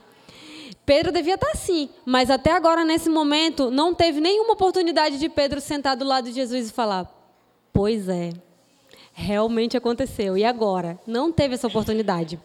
[0.84, 5.30] Pedro devia estar tá assim, mas até agora, nesse momento, não teve nenhuma oportunidade de
[5.30, 7.08] Pedro sentar do lado de Jesus e falar:
[7.72, 8.32] Pois é,
[9.14, 10.36] realmente aconteceu.
[10.36, 11.00] E agora?
[11.06, 12.40] Não teve essa oportunidade.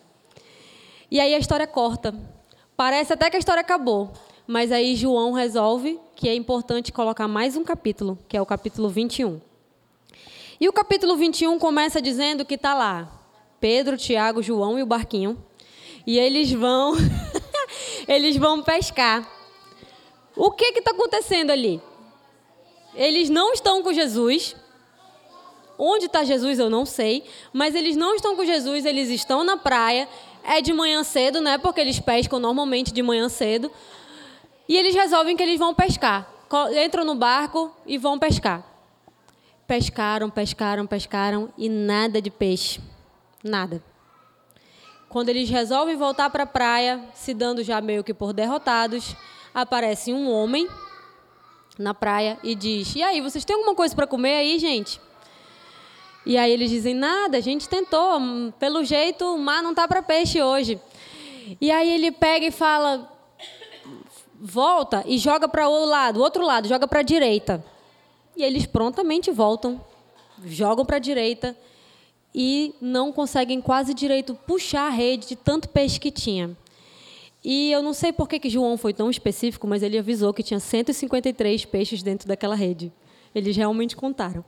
[1.10, 2.14] E aí a história corta.
[2.76, 4.12] Parece até que a história acabou.
[4.52, 8.90] Mas aí João resolve que é importante colocar mais um capítulo, que é o capítulo
[8.90, 9.40] 21.
[10.60, 13.10] E o capítulo 21 começa dizendo que está lá
[13.58, 15.42] Pedro, Tiago, João e o barquinho.
[16.06, 16.92] E eles vão
[18.06, 19.26] eles vão pescar.
[20.36, 21.80] O que está acontecendo ali?
[22.94, 24.54] Eles não estão com Jesus.
[25.78, 29.56] Onde está Jesus eu não sei, mas eles não estão com Jesus, eles estão na
[29.56, 30.06] praia.
[30.44, 31.56] É de manhã cedo, né?
[31.56, 33.72] Porque eles pescam normalmente de manhã cedo.
[34.72, 36.26] E eles resolvem que eles vão pescar.
[36.82, 38.64] Entram no barco e vão pescar.
[39.66, 42.80] Pescaram, pescaram, pescaram e nada de peixe.
[43.44, 43.84] Nada.
[45.10, 49.14] Quando eles resolvem voltar para a praia, se dando já meio que por derrotados,
[49.52, 50.66] aparece um homem
[51.78, 54.98] na praia e diz: E aí, vocês têm alguma coisa para comer aí, gente?
[56.24, 58.18] E aí eles dizem: Nada, a gente tentou.
[58.58, 60.80] Pelo jeito, o mar não tá para peixe hoje.
[61.60, 63.11] E aí ele pega e fala:
[64.44, 67.64] volta e joga para o lado, outro lado, joga para a direita.
[68.36, 69.80] E eles prontamente voltam,
[70.44, 71.56] jogam para a direita
[72.34, 76.56] e não conseguem quase direito puxar a rede de tanto peixe que tinha.
[77.44, 80.42] E eu não sei por que, que João foi tão específico, mas ele avisou que
[80.42, 82.92] tinha 153 peixes dentro daquela rede.
[83.34, 84.44] Eles realmente contaram.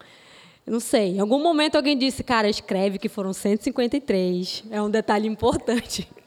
[0.66, 4.64] Eu não sei, em algum momento alguém disse, cara, escreve que foram 153.
[4.70, 6.08] É um detalhe importante.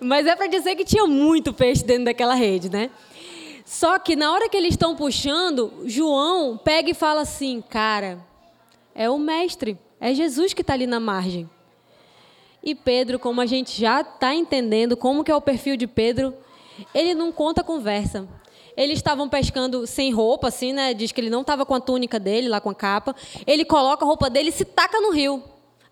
[0.00, 2.90] Mas é para dizer que tinha muito peixe dentro daquela rede, né?
[3.64, 8.18] Só que na hora que eles estão puxando, João pega e fala assim: Cara,
[8.94, 11.48] é o mestre, é Jesus que está ali na margem.
[12.62, 16.34] E Pedro, como a gente já está entendendo como que é o perfil de Pedro,
[16.94, 18.26] ele não conta conversa.
[18.76, 20.94] Eles estavam pescando sem roupa, assim, né?
[20.94, 23.14] Diz que ele não estava com a túnica dele, lá com a capa.
[23.46, 25.42] Ele coloca a roupa dele e se taca no rio.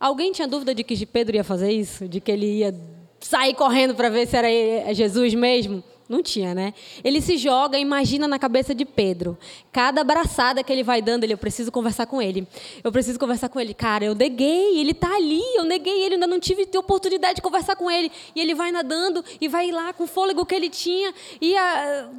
[0.00, 2.08] Alguém tinha dúvida de que Pedro ia fazer isso?
[2.08, 2.74] De que ele ia
[3.22, 5.82] sair correndo para ver se era Jesus mesmo?
[6.12, 6.74] Não tinha, né?
[7.02, 9.38] Ele se joga, imagina na cabeça de Pedro.
[9.72, 12.46] Cada abraçada que ele vai dando, ele, eu preciso conversar com ele.
[12.84, 13.72] Eu preciso conversar com ele.
[13.72, 17.76] Cara, eu neguei, ele está ali, eu neguei ele, ainda não tive oportunidade de conversar
[17.76, 18.12] com ele.
[18.36, 21.14] E ele vai nadando e vai lá com o fôlego que ele tinha.
[21.40, 22.10] E a,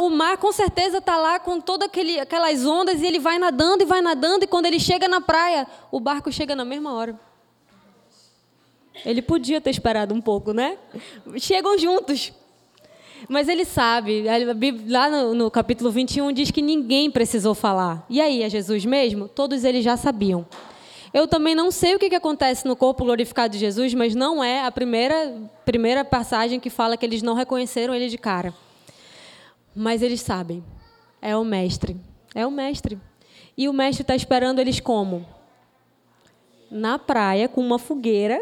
[0.00, 1.88] o mar com certeza está lá com todas
[2.20, 4.44] aquelas ondas e ele vai nadando e vai nadando.
[4.44, 7.29] E quando ele chega na praia, o barco chega na mesma hora.
[9.04, 10.76] Ele podia ter esperado um pouco, né?
[11.38, 12.32] Chegam juntos.
[13.28, 14.24] Mas ele sabe,
[14.86, 18.04] lá no, no, capítulo 21 diz que ninguém precisou falar.
[18.08, 19.28] E aí, é Jesus mesmo?
[19.28, 20.46] Todos eles já sabiam.
[21.12, 24.42] Eu também não sei o que, que acontece no corpo glorificado de Jesus, mas não
[24.42, 28.54] é a primeira, primeira passagem que fala que eles não reconheceram ele de cara.
[29.74, 30.64] Mas eles sabem.
[31.20, 31.96] É o mestre.
[32.34, 32.98] É o mestre.
[33.56, 35.26] E o mestre está esperando eles como?
[36.70, 38.40] na praia com uma fogueira,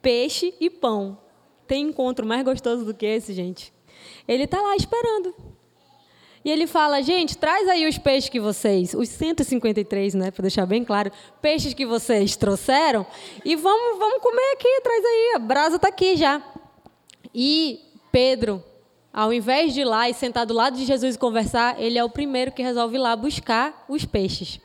[0.00, 1.18] peixe e pão.
[1.66, 3.72] Tem encontro mais gostoso do que esse, gente?
[4.26, 5.34] Ele está lá esperando.
[6.44, 10.64] E ele fala, gente, traz aí os peixes que vocês, os 153, né, para deixar
[10.66, 11.10] bem claro,
[11.42, 13.04] peixes que vocês trouxeram,
[13.44, 16.42] e vamos, vamos comer aqui, traz aí, a brasa está aqui já.
[17.34, 17.80] E
[18.10, 18.62] Pedro,
[19.12, 22.04] ao invés de ir lá e sentar do lado de Jesus e conversar, ele é
[22.04, 24.60] o primeiro que resolve ir lá buscar os peixes.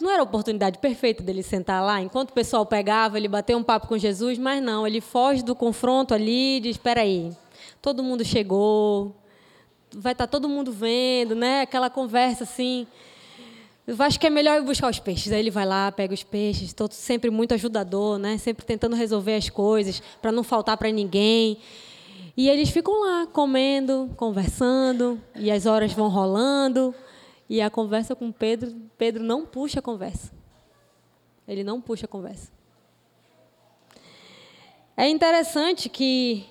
[0.00, 3.62] Não era a oportunidade perfeita dele sentar lá, enquanto o pessoal pegava, ele bateu um
[3.62, 7.32] papo com Jesus, mas não, ele foge do confronto ali e diz: espera aí,
[7.80, 9.16] todo mundo chegou,
[9.94, 11.62] vai estar tá todo mundo vendo, né?
[11.62, 12.86] Aquela conversa assim.
[13.86, 15.32] Eu acho que é melhor ir buscar os peixes.
[15.32, 18.36] Aí ele vai lá, pega os peixes, todo sempre muito ajudador, né?
[18.36, 21.58] Sempre tentando resolver as coisas para não faltar para ninguém.
[22.36, 26.94] E eles ficam lá comendo, conversando, e as horas vão rolando.
[27.48, 30.32] E a conversa com Pedro, Pedro não puxa a conversa.
[31.46, 32.50] Ele não puxa a conversa.
[34.96, 36.44] É interessante que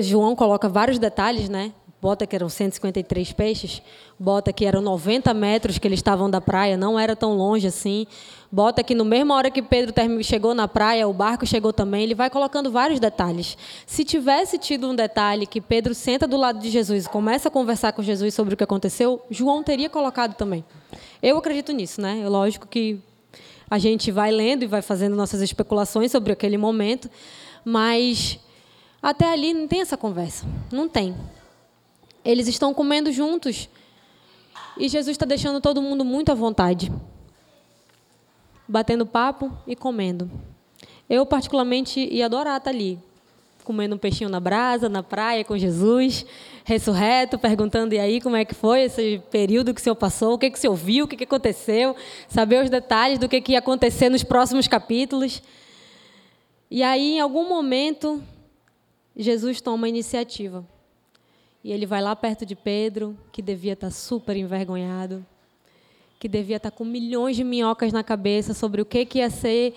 [0.00, 1.72] João coloca vários detalhes, né?
[2.00, 3.82] Bota que eram 153 peixes,
[4.18, 8.06] bota que eram 90 metros que eles estavam da praia, não era tão longe assim.
[8.52, 12.02] Bota que no mesma hora que Pedro chegou na praia, o barco chegou também.
[12.02, 13.56] Ele vai colocando vários detalhes.
[13.86, 17.50] Se tivesse tido um detalhe que Pedro senta do lado de Jesus e começa a
[17.50, 20.64] conversar com Jesus sobre o que aconteceu, João teria colocado também.
[21.22, 22.20] Eu acredito nisso, né?
[22.22, 23.00] É lógico que
[23.68, 27.10] a gente vai lendo e vai fazendo nossas especulações sobre aquele momento,
[27.64, 28.38] mas
[29.02, 30.46] até ali não tem essa conversa.
[30.70, 31.16] Não tem.
[32.26, 33.68] Eles estão comendo juntos.
[34.76, 36.92] E Jesus está deixando todo mundo muito à vontade.
[38.66, 40.28] Batendo papo e comendo.
[41.08, 42.98] Eu, particularmente, ia adorar estar ali.
[43.62, 46.26] Comendo um peixinho na brasa, na praia, com Jesus,
[46.64, 50.34] ressurreto, perguntando: e aí, como é que foi esse período que o senhor passou?
[50.34, 51.04] O que, que o senhor viu?
[51.04, 51.94] O que, que aconteceu?
[52.28, 55.40] Saber os detalhes do que, que ia acontecer nos próximos capítulos.
[56.68, 58.20] E aí, em algum momento,
[59.16, 60.64] Jesus toma a iniciativa.
[61.66, 65.26] E ele vai lá perto de Pedro, que devia estar super envergonhado,
[66.16, 69.74] que devia estar com milhões de minhocas na cabeça sobre o que, que ia ser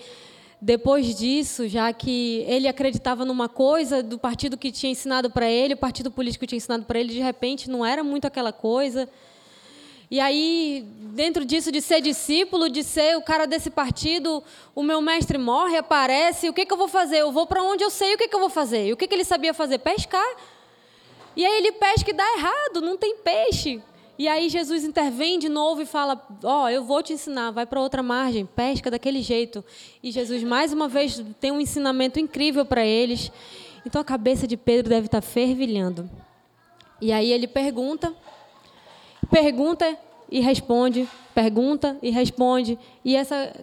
[0.60, 5.74] depois disso, já que ele acreditava numa coisa do partido que tinha ensinado para ele,
[5.74, 9.08] o partido político tinha ensinado para ele, de repente não era muito aquela coisa.
[10.08, 14.44] E aí, dentro disso, de ser discípulo, de ser o cara desse partido,
[14.76, 17.16] o meu mestre morre, aparece, o que, que eu vou fazer?
[17.16, 18.86] Eu vou para onde eu sei o que, que eu vou fazer.
[18.86, 19.78] E o que, que ele sabia fazer?
[19.78, 20.36] Pescar.
[21.36, 23.82] E aí ele pesca e dá errado, não tem peixe.
[24.18, 27.64] E aí Jesus intervém de novo e fala: Ó, oh, eu vou te ensinar, vai
[27.64, 29.64] para outra margem, pesca daquele jeito.
[30.02, 33.32] E Jesus, mais uma vez, tem um ensinamento incrível para eles.
[33.86, 36.10] Então a cabeça de Pedro deve estar fervilhando.
[37.00, 38.14] E aí ele pergunta,
[39.30, 39.96] pergunta
[40.30, 42.78] e responde, pergunta e responde.
[43.02, 43.54] E essa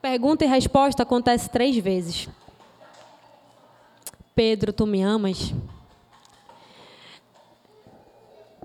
[0.00, 2.28] pergunta e resposta acontece três vezes.
[4.36, 5.52] Pedro, tu me amas?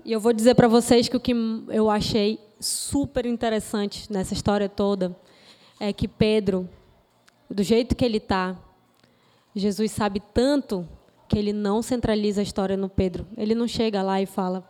[0.04, 1.32] E eu vou dizer para vocês que o que
[1.68, 5.16] eu achei super interessante nessa história toda
[5.78, 6.68] é que Pedro,
[7.48, 8.56] do jeito que ele está,
[9.54, 10.88] Jesus sabe tanto
[11.28, 13.26] que ele não centraliza a história no Pedro.
[13.36, 14.68] Ele não chega lá e fala: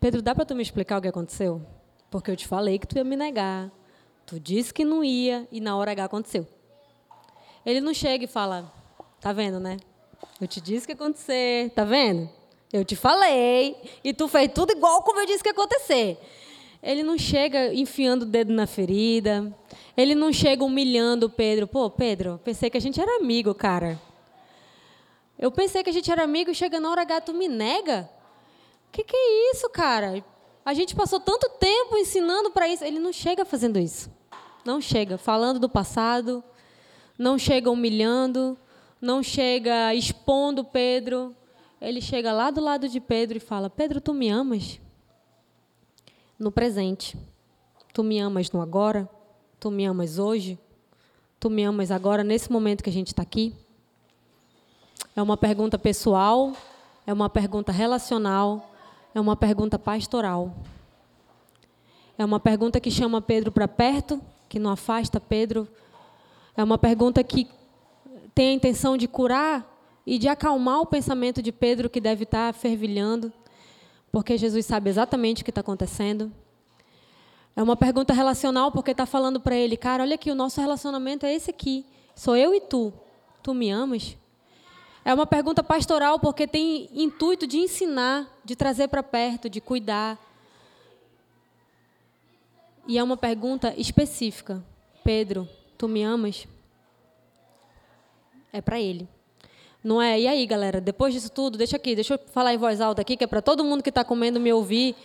[0.00, 1.62] Pedro, dá para tu me explicar o que aconteceu?
[2.10, 3.70] Porque eu te falei que tu ia me negar.
[4.26, 6.46] Tu disse que não ia e na hora H aconteceu.
[7.64, 8.72] Ele não chega e fala:
[9.20, 9.76] Tá vendo, né?
[10.40, 12.28] Eu te disse que ia acontecer, tá vendo?
[12.74, 16.18] Eu te falei, e tu fez tudo igual como eu disse que ia acontecer.
[16.82, 19.56] Ele não chega enfiando o dedo na ferida.
[19.96, 21.68] Ele não chega humilhando o Pedro.
[21.68, 23.96] Pô, Pedro, pensei que a gente era amigo, cara.
[25.38, 28.10] Eu pensei que a gente era amigo e chega na hora tu me nega?
[28.88, 30.24] O que, que é isso, cara?
[30.64, 32.82] A gente passou tanto tempo ensinando para isso.
[32.82, 34.10] Ele não chega fazendo isso.
[34.64, 36.42] Não chega falando do passado,
[37.16, 38.58] não chega humilhando,
[39.00, 41.36] não chega expondo Pedro
[41.80, 44.80] ele chega lá do lado de Pedro e fala: Pedro, tu me amas?
[46.38, 47.16] No presente.
[47.92, 49.08] Tu me amas no agora?
[49.60, 50.58] Tu me amas hoje?
[51.38, 53.54] Tu me amas agora, nesse momento que a gente está aqui?
[55.14, 56.52] É uma pergunta pessoal,
[57.06, 58.70] é uma pergunta relacional,
[59.14, 60.54] é uma pergunta pastoral.
[62.16, 65.68] É uma pergunta que chama Pedro para perto, que não afasta Pedro.
[66.56, 67.48] É uma pergunta que
[68.34, 69.73] tem a intenção de curar
[70.06, 73.32] e de acalmar o pensamento de Pedro, que deve estar fervilhando,
[74.12, 76.32] porque Jesus sabe exatamente o que está acontecendo.
[77.56, 81.24] É uma pergunta relacional, porque está falando para ele, cara, olha aqui, o nosso relacionamento
[81.24, 81.86] é esse aqui.
[82.14, 82.92] Sou eu e tu.
[83.42, 84.16] Tu me amas?
[85.04, 90.18] É uma pergunta pastoral, porque tem intuito de ensinar, de trazer para perto, de cuidar.
[92.86, 94.62] E é uma pergunta específica,
[95.02, 96.46] Pedro, tu me amas?
[98.52, 99.08] É para ele.
[99.84, 100.18] Não é?
[100.18, 103.18] E aí, galera, depois disso tudo, deixa aqui, deixa eu falar em voz alta aqui,
[103.18, 104.96] que é para todo mundo que está comendo me ouvir.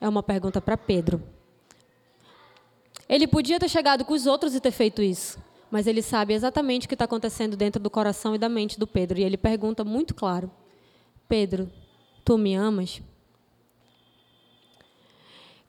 [0.00, 1.20] É uma pergunta para Pedro.
[3.08, 5.36] Ele podia ter chegado com os outros e ter feito isso,
[5.68, 8.86] mas ele sabe exatamente o que está acontecendo dentro do coração e da mente do
[8.86, 9.18] Pedro.
[9.18, 10.48] E ele pergunta muito claro:
[11.28, 11.68] Pedro,
[12.24, 13.02] tu me amas?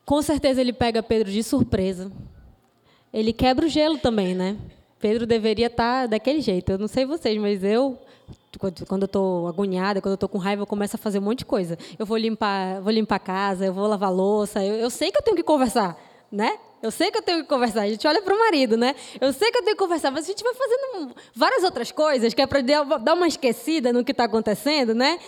[0.04, 2.12] Com certeza ele pega Pedro de surpresa.
[3.12, 4.56] Ele quebra o gelo também, né?
[5.02, 6.70] Pedro deveria estar tá daquele jeito.
[6.70, 7.98] Eu não sei vocês, mas eu
[8.86, 11.38] quando eu estou agoniada, quando eu estou com raiva, eu começo a fazer um monte
[11.40, 11.76] de coisa.
[11.98, 14.64] Eu vou limpar, vou limpar a casa, eu vou lavar louça.
[14.64, 15.98] Eu, eu sei que eu tenho que conversar,
[16.30, 16.56] né?
[16.82, 17.82] Eu sei que eu tenho que conversar.
[17.82, 18.96] A gente olha para o marido, né?
[19.20, 22.34] Eu sei que eu tenho que conversar, mas a gente vai fazendo várias outras coisas
[22.34, 25.20] que é para dar uma esquecida no que está acontecendo, né?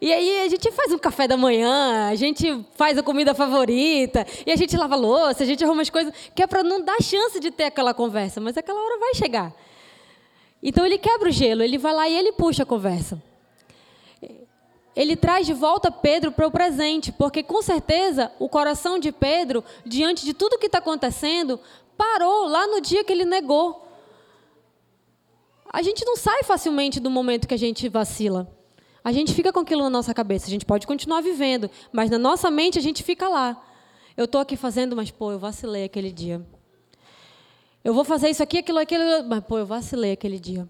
[0.00, 4.24] E aí a gente faz um café da manhã, a gente faz a comida favorita,
[4.46, 6.80] e a gente lava a louça, a gente arruma as coisas, que é para não
[6.80, 9.52] dar chance de ter aquela conversa, mas aquela hora vai chegar.
[10.62, 13.20] Então ele quebra o gelo, ele vai lá e ele puxa a conversa
[14.94, 19.64] ele traz de volta Pedro para o presente, porque com certeza o coração de Pedro,
[19.84, 21.58] diante de tudo que está acontecendo,
[21.96, 23.88] parou lá no dia que ele negou.
[25.72, 28.46] A gente não sai facilmente do momento que a gente vacila.
[29.02, 30.46] A gente fica com aquilo na nossa cabeça.
[30.46, 33.60] A gente pode continuar vivendo, mas na nossa mente a gente fica lá.
[34.14, 36.46] Eu estou aqui fazendo, mas pô, eu vacilei aquele dia.
[37.82, 40.68] Eu vou fazer isso aqui, aquilo, aquilo, mas pô, eu vacilei aquele dia.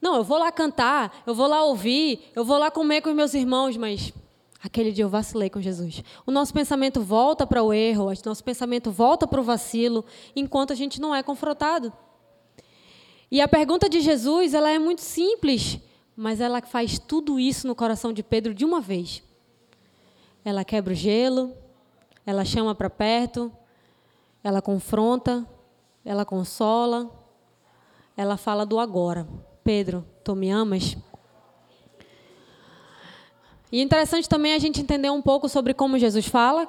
[0.00, 3.16] Não, eu vou lá cantar, eu vou lá ouvir, eu vou lá comer com os
[3.16, 4.12] meus irmãos, mas
[4.62, 6.02] aquele dia eu vacilei com Jesus.
[6.26, 10.72] O nosso pensamento volta para o erro, o nosso pensamento volta para o vacilo, enquanto
[10.72, 11.92] a gente não é confrontado.
[13.30, 15.78] E a pergunta de Jesus, ela é muito simples,
[16.16, 19.22] mas ela faz tudo isso no coração de Pedro de uma vez.
[20.44, 21.54] Ela quebra o gelo,
[22.24, 23.52] ela chama para perto,
[24.42, 25.46] ela confronta,
[26.04, 27.10] ela consola,
[28.16, 29.28] ela fala do agora.
[29.62, 30.96] Pedro, tu me amas?
[33.72, 36.66] E interessante também a gente entender um pouco sobre como Jesus fala,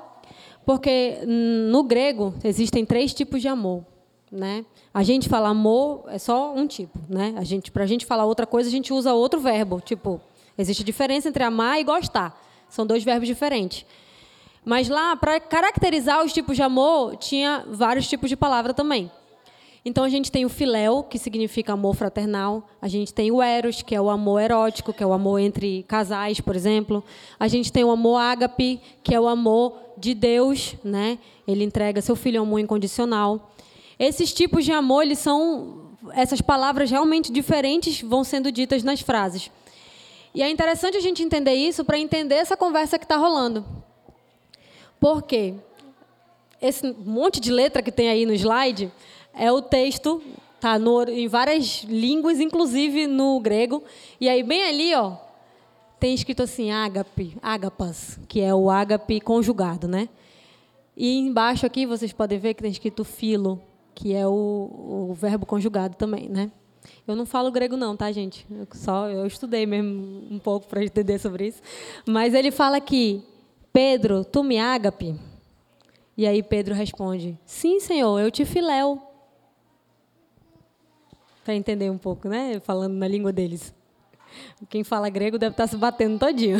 [0.65, 3.83] porque no grego existem três tipos de amor,
[4.31, 4.65] né?
[4.93, 7.33] A gente fala amor é só um tipo, né?
[7.37, 10.21] A gente para a gente falar outra coisa a gente usa outro verbo, tipo
[10.57, 13.85] existe diferença entre amar e gostar, são dois verbos diferentes.
[14.63, 19.09] Mas lá para caracterizar os tipos de amor tinha vários tipos de palavra também.
[19.83, 22.69] Então a gente tem o filéu, que significa amor fraternal.
[22.79, 25.83] A gente tem o eros, que é o amor erótico, que é o amor entre
[25.83, 27.03] casais, por exemplo.
[27.39, 31.17] A gente tem o amor ágape, que é o amor de Deus, né?
[31.47, 33.51] Ele entrega seu filho ao amor incondicional.
[33.97, 35.81] Esses tipos de amor, eles são
[36.13, 39.51] essas palavras realmente diferentes vão sendo ditas nas frases.
[40.33, 43.65] E é interessante a gente entender isso para entender essa conversa que está rolando.
[44.99, 45.55] Por quê?
[46.61, 48.91] Esse monte de letra que tem aí no slide
[49.33, 50.21] é o texto,
[50.59, 53.83] tá no, em várias línguas, inclusive no grego.
[54.19, 55.15] E aí, bem ali, ó,
[55.99, 60.09] tem escrito assim, ágape, ágapas, que é o ágape conjugado, né?
[60.95, 63.61] E embaixo aqui vocês podem ver que tem escrito filo,
[63.93, 66.51] que é o, o verbo conjugado também, né?
[67.07, 68.45] Eu não falo grego não, tá, gente?
[68.49, 71.61] Eu só eu estudei mesmo um pouco para entender sobre isso.
[72.07, 73.23] Mas ele fala aqui,
[73.71, 75.15] Pedro, tu me ágape?
[76.17, 79.01] E aí Pedro responde, sim, Senhor, eu te filéu
[81.43, 82.59] para entender um pouco, né?
[82.59, 83.73] Falando na língua deles.
[84.69, 86.57] Quem fala grego deve estar tá se batendo todinho.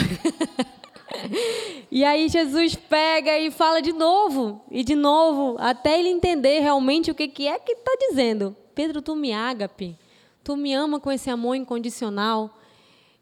[1.92, 7.12] e aí Jesus pega e fala de novo, e de novo, até ele entender realmente
[7.12, 8.56] o que, é que está dizendo.
[8.74, 9.96] Pedro, tu me ágape,
[10.44, 12.58] tu me ama com esse amor incondicional.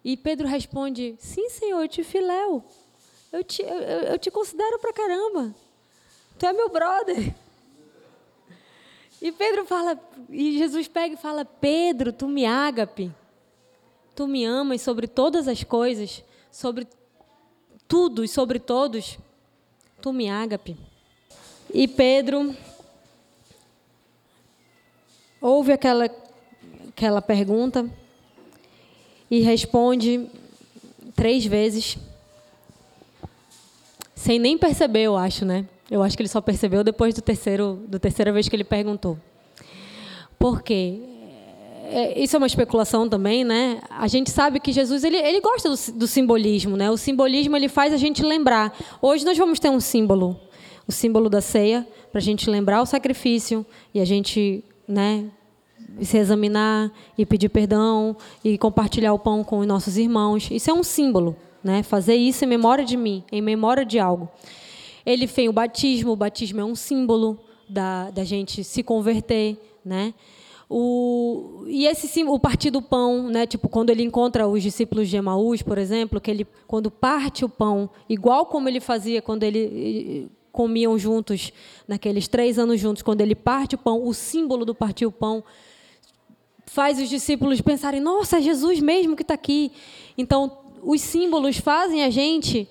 [0.04, 2.64] E Pedro responde, sim, Senhor, eu te filéu.
[3.32, 5.54] Eu te, eu, eu te considero pra caramba.
[6.38, 7.36] Tu é meu brother.
[9.22, 13.12] E Pedro fala, e Jesus pega e fala: Pedro, tu me ágape,
[14.16, 16.88] tu me amas sobre todas as coisas, sobre
[17.88, 19.18] tudo e sobre todos,
[20.02, 20.78] tu me ágape.
[21.74, 22.56] E Pedro
[25.42, 26.06] ouve aquela,
[26.88, 27.90] aquela pergunta
[29.30, 30.30] e responde
[31.14, 31.98] três vezes,
[34.16, 35.68] sem nem perceber, eu acho, né?
[35.90, 39.18] Eu acho que ele só percebeu depois do terceiro, da terceira vez que ele perguntou.
[40.38, 41.00] Por quê?
[41.92, 43.82] É, isso é uma especulação também, né?
[43.90, 46.92] A gente sabe que Jesus ele, ele gosta do, do simbolismo, né?
[46.92, 48.72] O simbolismo ele faz a gente lembrar.
[49.02, 50.40] Hoje nós vamos ter um símbolo,
[50.88, 55.26] o símbolo da ceia, para a gente lembrar o sacrifício e a gente, né,
[56.02, 60.50] se examinar e pedir perdão e compartilhar o pão com os nossos irmãos.
[60.52, 61.82] Isso é um símbolo, né?
[61.82, 64.30] Fazer isso em memória de mim, em memória de algo.
[65.12, 70.14] Ele fez o batismo, o batismo é um símbolo da, da gente se converter, né?
[70.70, 73.48] O, e esse o partir do pão, né?
[73.48, 77.50] Tipo, quando ele encontra os discípulos de Emaús, por exemplo, que ele quando parte o
[77.50, 81.52] pão, igual como ele fazia quando ele comiam juntos
[81.88, 85.44] naqueles três anos juntos, quando ele parte o pão, o símbolo do partir o pão
[86.68, 89.72] faz os discípulos pensarem: nossa, é Jesus mesmo que está aqui.
[90.16, 92.68] Então, os símbolos fazem a gente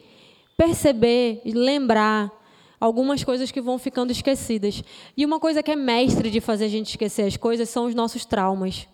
[0.58, 2.32] perceber, lembrar
[2.80, 4.82] algumas coisas que vão ficando esquecidas.
[5.16, 7.94] E uma coisa que é mestre de fazer a gente esquecer as coisas são os
[7.94, 8.88] nossos traumas.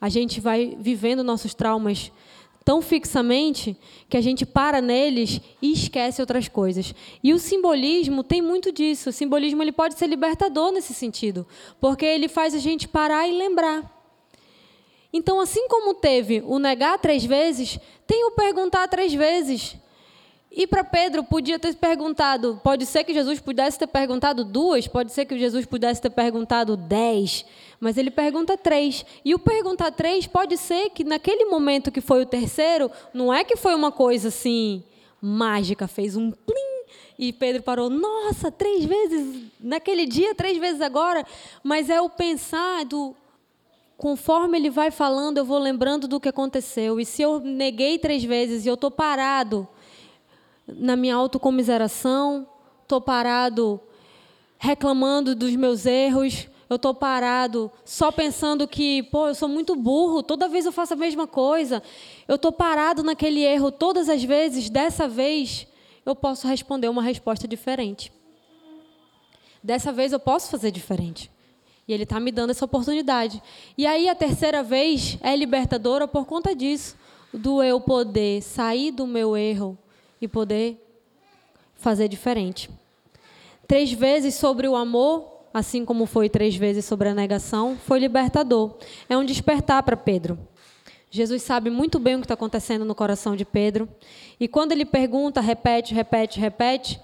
[0.00, 2.12] A gente vai vivendo nossos traumas
[2.64, 3.76] tão fixamente
[4.08, 6.94] que a gente para neles e esquece outras coisas.
[7.24, 9.10] E o simbolismo tem muito disso.
[9.10, 11.44] O simbolismo ele pode ser libertador nesse sentido,
[11.80, 13.98] porque ele faz a gente parar e lembrar.
[15.12, 19.76] Então, assim como teve o negar três vezes, tem o perguntar três vezes.
[20.52, 25.12] E para Pedro, podia ter perguntado, pode ser que Jesus pudesse ter perguntado duas, pode
[25.12, 27.44] ser que Jesus pudesse ter perguntado dez,
[27.78, 29.06] mas ele pergunta três.
[29.24, 33.44] E o perguntar três pode ser que naquele momento que foi o terceiro, não é
[33.44, 34.82] que foi uma coisa assim
[35.22, 36.70] mágica, fez um plim,
[37.16, 41.24] e Pedro parou, nossa, três vezes naquele dia, três vezes agora,
[41.62, 43.14] mas é o pensar do
[43.96, 46.98] conforme ele vai falando, eu vou lembrando do que aconteceu.
[46.98, 49.68] E se eu neguei três vezes e eu estou parado
[50.76, 52.46] na minha autocomiseração,
[52.82, 53.80] estou parado
[54.58, 60.22] reclamando dos meus erros, eu estou parado só pensando que, pô, eu sou muito burro,
[60.22, 61.82] toda vez eu faço a mesma coisa.
[62.28, 65.66] Eu estou parado naquele erro todas as vezes, dessa vez
[66.06, 68.12] eu posso responder uma resposta diferente.
[69.62, 71.30] Dessa vez eu posso fazer diferente.
[71.88, 73.42] E ele está me dando essa oportunidade.
[73.76, 76.96] E aí a terceira vez é libertadora por conta disso,
[77.34, 79.76] do eu poder sair do meu erro
[80.20, 80.78] e poder
[81.74, 82.70] fazer diferente.
[83.66, 88.76] Três vezes sobre o amor, assim como foi três vezes sobre a negação, foi libertador.
[89.08, 90.38] É um despertar para Pedro.
[91.10, 93.88] Jesus sabe muito bem o que está acontecendo no coração de Pedro.
[94.38, 97.00] E quando ele pergunta, repete, repete, repete,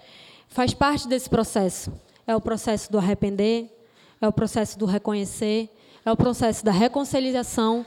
[0.49, 1.93] faz parte desse processo.
[2.27, 3.69] É o processo do arrepender,
[4.21, 5.69] é o processo do reconhecer,
[6.05, 7.85] é o processo da reconciliação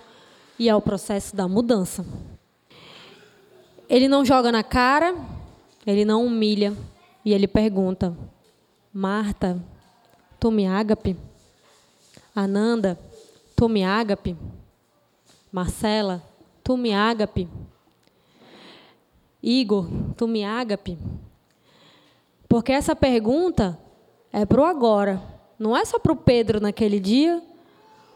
[0.58, 2.06] e é o processo da mudança.
[3.90, 5.16] Ele não joga na cara,
[5.86, 6.78] ele não humilha
[7.26, 8.16] e ele pergunta:
[8.94, 9.60] Marta,
[10.40, 11.18] tu me ágape?
[12.36, 13.00] Ananda,
[13.56, 14.38] tu me ágape?
[15.52, 16.22] Marcela,
[16.64, 17.50] tu me ágape?
[19.42, 20.96] Igor, tu me ágape?
[22.48, 23.80] Porque essa pergunta
[24.32, 25.22] é para o agora.
[25.58, 27.42] Não é só para o Pedro naquele dia,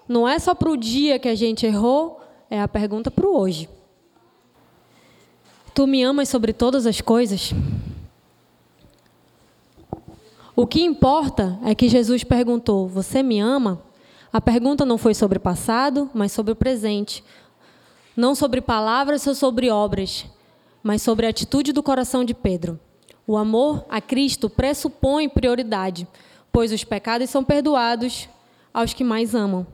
[0.07, 3.35] não é só para o dia que a gente errou, é a pergunta para o
[3.35, 3.67] hoje.
[5.73, 7.51] Tu me amas sobre todas as coisas?
[10.55, 13.81] O que importa é que Jesus perguntou: Você me ama?
[14.31, 17.23] A pergunta não foi sobre o passado, mas sobre o presente.
[18.15, 20.25] Não sobre palavras ou sobre obras,
[20.83, 22.79] mas sobre a atitude do coração de Pedro.
[23.25, 26.07] O amor a Cristo pressupõe prioridade,
[26.51, 28.29] pois os pecados são perdoados
[28.71, 29.65] aos que mais amam.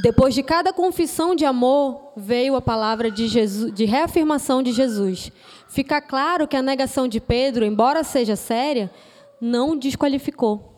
[0.00, 5.30] Depois de cada confissão de amor, veio a palavra de, Jesus, de reafirmação de Jesus.
[5.68, 8.90] Fica claro que a negação de Pedro, embora seja séria,
[9.40, 10.72] não desqualificou.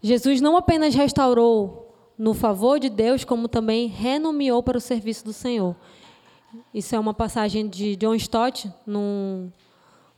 [0.00, 5.32] Jesus não apenas restaurou no favor de Deus, como também renomeou para o serviço do
[5.32, 5.76] Senhor.
[6.72, 9.50] Isso é uma passagem de John Stott, num,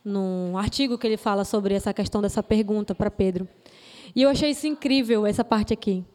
[0.03, 3.47] num artigo que ele fala sobre essa questão dessa pergunta para Pedro.
[4.15, 6.05] E eu achei isso incrível, essa parte aqui.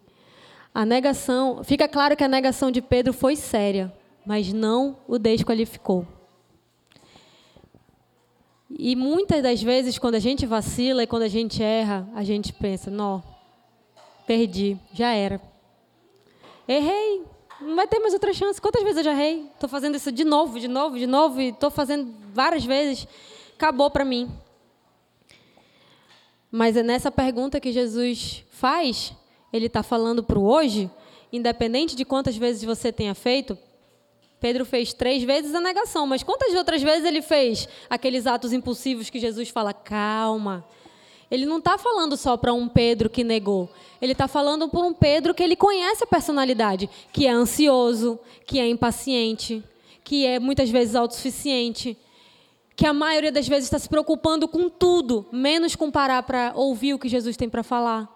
[0.75, 3.93] A negação, fica claro que a negação de Pedro foi séria,
[4.25, 6.07] mas não o desqualificou.
[8.71, 12.55] E muitas das vezes, quando a gente vacila e quando a gente erra, a gente
[12.55, 13.23] pensa: não,
[14.27, 15.41] perdi, já era.
[16.67, 17.23] Errei,
[17.61, 18.61] não vai ter mais outra chance.
[18.61, 19.51] Quantas vezes eu já errei?
[19.53, 23.07] Estou fazendo isso de novo, de novo, de novo, e estou fazendo várias vezes.
[23.55, 24.31] Acabou para mim.
[26.51, 29.15] Mas é nessa pergunta que Jesus faz
[29.53, 30.91] ele está falando para o hoje,
[31.33, 33.57] independente de quantas vezes você tenha feito.
[34.41, 39.09] Pedro fez três vezes a negação, mas quantas outras vezes ele fez aqueles atos impulsivos
[39.09, 40.65] que Jesus fala, calma.
[41.31, 43.71] Ele não está falando só para um Pedro que negou.
[44.01, 48.59] Ele está falando para um Pedro que ele conhece a personalidade, que é ansioso, que
[48.59, 49.63] é impaciente,
[50.03, 51.97] que é muitas vezes autossuficiente,
[52.75, 56.95] que a maioria das vezes está se preocupando com tudo, menos com parar para ouvir
[56.95, 58.12] o que Jesus tem para falar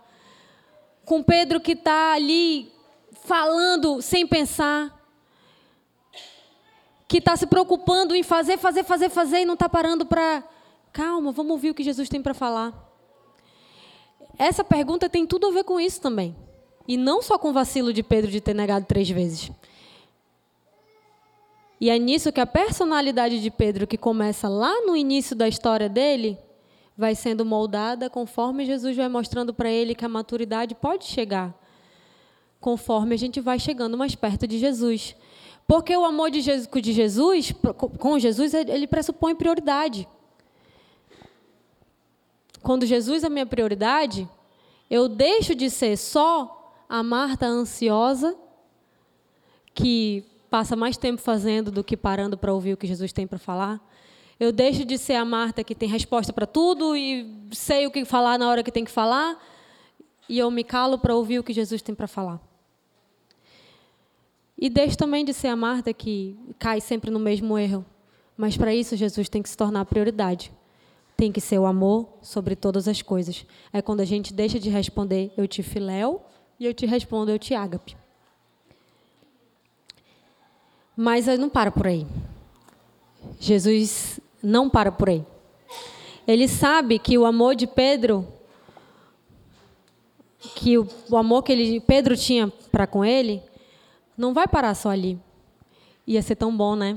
[1.06, 2.70] com Pedro que está ali
[3.12, 4.92] falando sem pensar,
[7.08, 10.42] que está se preocupando em fazer, fazer, fazer, fazer e não está parando para.
[10.92, 12.74] Calma, vamos ouvir o que Jesus tem para falar.
[14.36, 16.36] essa pergunta tem tudo a ver com isso também.
[16.88, 19.50] E não só com o vacilo de Pedro de ter negado três vezes.
[21.80, 25.88] E é nisso que a personalidade de Pedro, que começa lá no início da história
[25.88, 26.38] dele,
[26.96, 31.54] vai sendo moldada conforme Jesus vai mostrando para ele que a maturidade pode chegar,
[32.60, 35.14] conforme a gente vai chegando mais perto de Jesus.
[35.66, 37.52] Porque o amor de Jesus, de Jesus
[37.98, 40.08] com Jesus, ele pressupõe prioridade.
[42.62, 44.28] Quando Jesus é minha prioridade,
[44.88, 48.36] eu deixo de ser só a Marta ansiosa,
[49.74, 53.38] que passa mais tempo fazendo do que parando para ouvir o que Jesus tem para
[53.38, 53.80] falar.
[54.38, 58.04] Eu deixo de ser a Marta que tem resposta para tudo e sei o que
[58.04, 59.42] falar na hora que tem que falar,
[60.28, 62.40] e eu me calo para ouvir o que Jesus tem para falar.
[64.58, 67.84] E deixo também de ser a Marta que cai sempre no mesmo erro.
[68.36, 70.52] Mas para isso, Jesus tem que se tornar a prioridade.
[71.16, 73.46] Tem que ser o amor sobre todas as coisas.
[73.72, 76.24] É quando a gente deixa de responder, eu te filéu,
[76.58, 77.96] e eu te respondo, eu te ágape.
[80.96, 82.06] Mas não para por aí.
[83.38, 85.26] Jesus não para por aí.
[86.24, 88.26] Ele sabe que o amor de Pedro,
[90.54, 93.42] que o, o amor que ele, Pedro tinha para com ele,
[94.16, 95.18] não vai parar só ali.
[96.06, 96.96] Ia ser tão bom, né?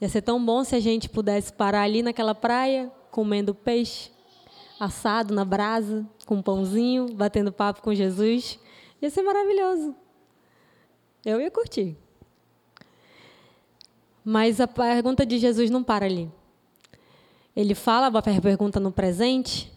[0.00, 4.10] Ia ser tão bom se a gente pudesse parar ali naquela praia, comendo peixe
[4.80, 8.58] assado na brasa, com um pãozinho, batendo papo com Jesus.
[9.00, 9.94] Ia ser maravilhoso.
[11.24, 11.96] Eu ia curtir.
[14.24, 16.28] Mas a pergunta de Jesus não para ali.
[17.54, 19.72] Ele fala a pergunta no presente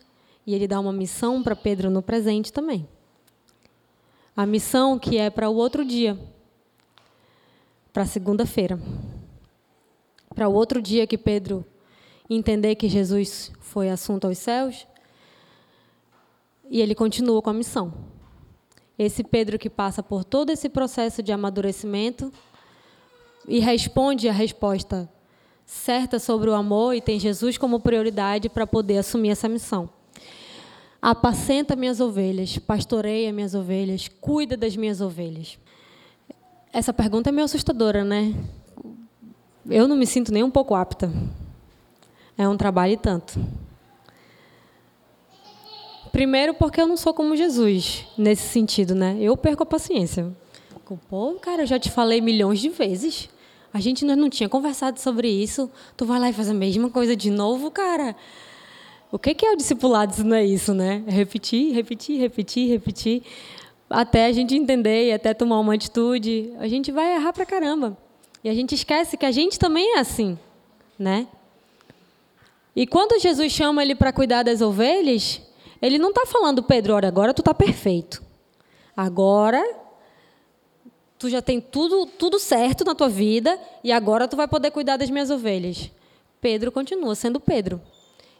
[0.45, 2.87] e ele dá uma missão para Pedro no presente também.
[4.35, 6.17] A missão que é para o outro dia,
[7.91, 8.79] para segunda-feira.
[10.33, 11.65] Para o outro dia que Pedro
[12.29, 14.87] entender que Jesus foi assunto aos céus,
[16.69, 17.93] e ele continua com a missão.
[18.97, 22.31] Esse Pedro que passa por todo esse processo de amadurecimento
[23.47, 25.09] e responde a resposta
[25.65, 29.89] certa sobre o amor e tem Jesus como prioridade para poder assumir essa missão.
[31.01, 35.57] Apacenta minhas ovelhas, pastoreia minhas ovelhas, cuida das minhas ovelhas.
[36.71, 38.33] Essa pergunta é meio assustadora, né?
[39.69, 41.11] Eu não me sinto nem um pouco apta.
[42.37, 43.39] É um trabalho e tanto.
[46.11, 49.17] Primeiro, porque eu não sou como Jesus, nesse sentido, né?
[49.19, 50.33] Eu perco a paciência.
[51.09, 53.29] Pô, cara, eu já te falei milhões de vezes.
[53.75, 55.69] A gente não tinha conversado sobre isso.
[55.97, 58.15] Tu vai lá e faz a mesma coisa de novo, cara.
[59.11, 61.03] O que é o discipulado se não é isso, né?
[61.05, 63.23] É repetir, repetir, repetir, repetir,
[63.89, 66.53] até a gente entender e até tomar uma atitude.
[66.57, 67.97] A gente vai errar pra caramba.
[68.41, 70.39] E a gente esquece que a gente também é assim,
[70.97, 71.27] né?
[72.73, 75.41] E quando Jesus chama ele para cuidar das ovelhas,
[75.81, 78.23] ele não está falando, Pedro, olha, agora tu está perfeito.
[78.95, 79.61] Agora
[81.17, 84.97] tu já tem tudo, tudo certo na tua vida e agora tu vai poder cuidar
[84.97, 85.89] das minhas ovelhas.
[86.41, 87.81] Pedro continua sendo Pedro.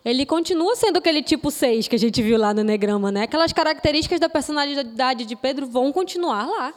[0.03, 3.23] Ele continua sendo aquele tipo 6 que a gente viu lá no Negrama, né?
[3.23, 6.73] Aquelas características da personalidade de Pedro vão continuar lá.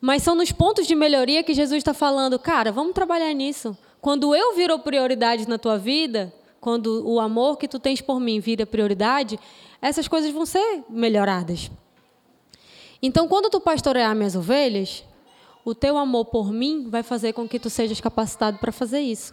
[0.00, 3.76] Mas são nos pontos de melhoria que Jesus está falando, cara, vamos trabalhar nisso.
[4.00, 8.38] Quando eu viro prioridade na tua vida, quando o amor que tu tens por mim
[8.38, 9.36] vira prioridade,
[9.82, 11.70] essas coisas vão ser melhoradas.
[13.06, 15.04] Então, quando tu pastorear minhas ovelhas,
[15.64, 19.32] o teu amor por mim vai fazer com que tu sejas capacitado para fazer isso.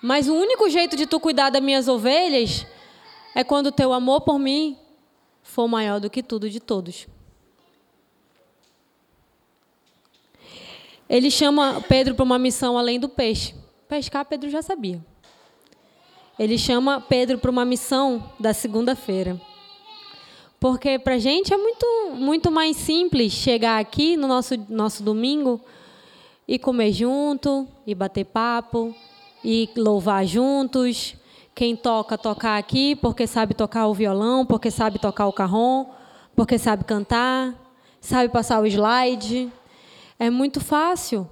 [0.00, 2.64] Mas o único jeito de tu cuidar das minhas ovelhas
[3.34, 4.78] é quando o teu amor por mim
[5.42, 7.08] for maior do que tudo de todos.
[11.10, 13.56] Ele chama Pedro para uma missão além do peixe.
[13.88, 15.04] Pescar, Pedro já sabia.
[16.38, 19.47] Ele chama Pedro para uma missão da segunda-feira.
[20.60, 25.60] Porque para a gente é muito, muito mais simples chegar aqui no nosso, nosso domingo
[26.48, 28.94] e comer junto, e bater papo,
[29.44, 31.14] e louvar juntos.
[31.54, 35.86] Quem toca, tocar aqui, porque sabe tocar o violão, porque sabe tocar o carrom,
[36.34, 37.54] porque sabe cantar,
[38.00, 39.52] sabe passar o slide.
[40.18, 41.28] É muito fácil.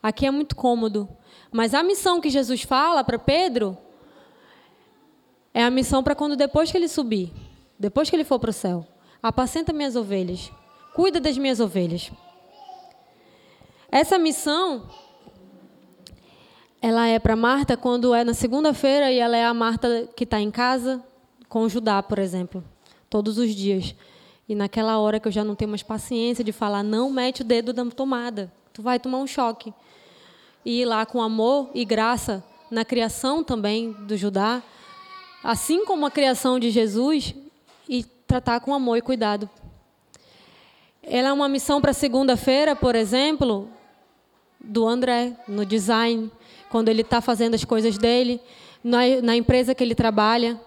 [0.00, 1.08] Aqui é muito cômodo.
[1.50, 3.76] Mas a missão que Jesus fala para Pedro
[5.52, 7.32] é a missão para quando depois que ele subir
[7.78, 8.86] depois que ele for para o céu.
[9.22, 10.50] Apacenta minhas ovelhas.
[10.94, 12.10] Cuida das minhas ovelhas.
[13.90, 14.88] Essa missão,
[16.82, 20.40] ela é para Marta quando é na segunda-feira e ela é a Marta que está
[20.40, 21.02] em casa
[21.48, 22.62] com Judá, por exemplo,
[23.08, 23.94] todos os dias.
[24.48, 27.44] E naquela hora que eu já não tenho mais paciência de falar, não mete o
[27.44, 29.72] dedo na tomada, tu vai tomar um choque.
[30.64, 34.62] E lá com amor e graça na criação também do Judá,
[35.42, 37.34] assim como a criação de Jesus,
[38.28, 39.48] tratar com amor e cuidado.
[41.02, 43.70] Ela é uma missão para segunda-feira, por exemplo,
[44.60, 46.30] do André, no design,
[46.68, 48.38] quando ele está fazendo as coisas dele,
[48.84, 50.60] na, na empresa que ele trabalha.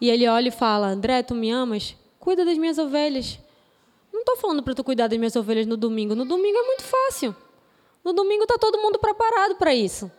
[0.00, 1.94] E ele olha e fala: André, tu me amas?
[2.18, 3.38] Cuida das minhas ovelhas.
[4.10, 6.14] Não estou falando para tu cuidar das minhas ovelhas no domingo.
[6.14, 7.36] No domingo é muito fácil.
[8.02, 10.10] No domingo está todo mundo preparado para isso.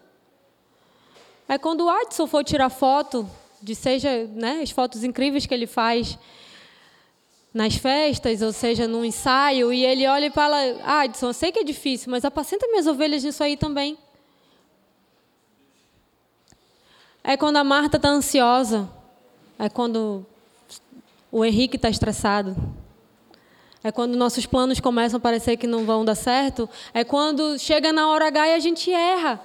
[1.48, 3.28] Aí quando o Adson for tirar foto,
[3.60, 6.18] de seja né, as fotos incríveis que ele faz
[7.54, 11.60] nas festas, ou seja, num ensaio, e ele olha e fala: Adson, eu sei que
[11.60, 13.98] é difícil, mas apacenta minhas ovelhas nisso aí também.
[17.24, 18.90] É quando a Marta está ansiosa.
[19.58, 20.26] É quando
[21.32, 22.56] o Henrique está estressado.
[23.84, 26.70] É quando nossos planos começam a parecer que não vão dar certo.
[26.94, 29.40] É quando chega na hora H e a gente erra.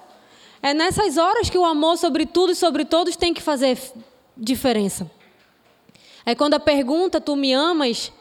[0.63, 3.79] É nessas horas que o amor sobre tudo e sobre todos tem que fazer
[4.37, 5.11] diferença.
[6.27, 8.13] É quando a pergunta, tu me amas,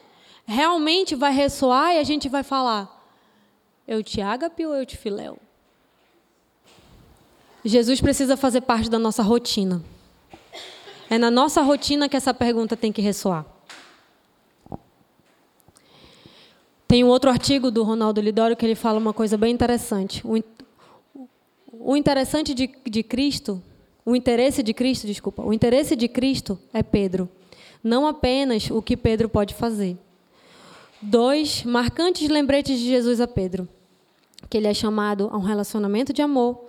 [0.46, 3.04] realmente vai ressoar e a gente vai falar:
[3.88, 5.38] eu te agape ou eu te filéu?
[7.64, 9.82] Jesus precisa fazer parte da nossa rotina.
[11.10, 13.46] É na nossa rotina que essa pergunta tem que ressoar.
[16.88, 20.22] Tem um outro artigo do Ronaldo Lidório que ele fala uma coisa bem interessante.
[20.26, 20.44] O,
[21.72, 23.64] o interessante de, de Cristo,
[24.06, 27.30] o interesse de Cristo, desculpa, o interesse de Cristo é Pedro.
[27.84, 29.98] Não apenas o que Pedro pode fazer.
[31.02, 33.68] Dois marcantes lembretes de Jesus a Pedro:
[34.50, 36.66] que ele é chamado a um relacionamento de amor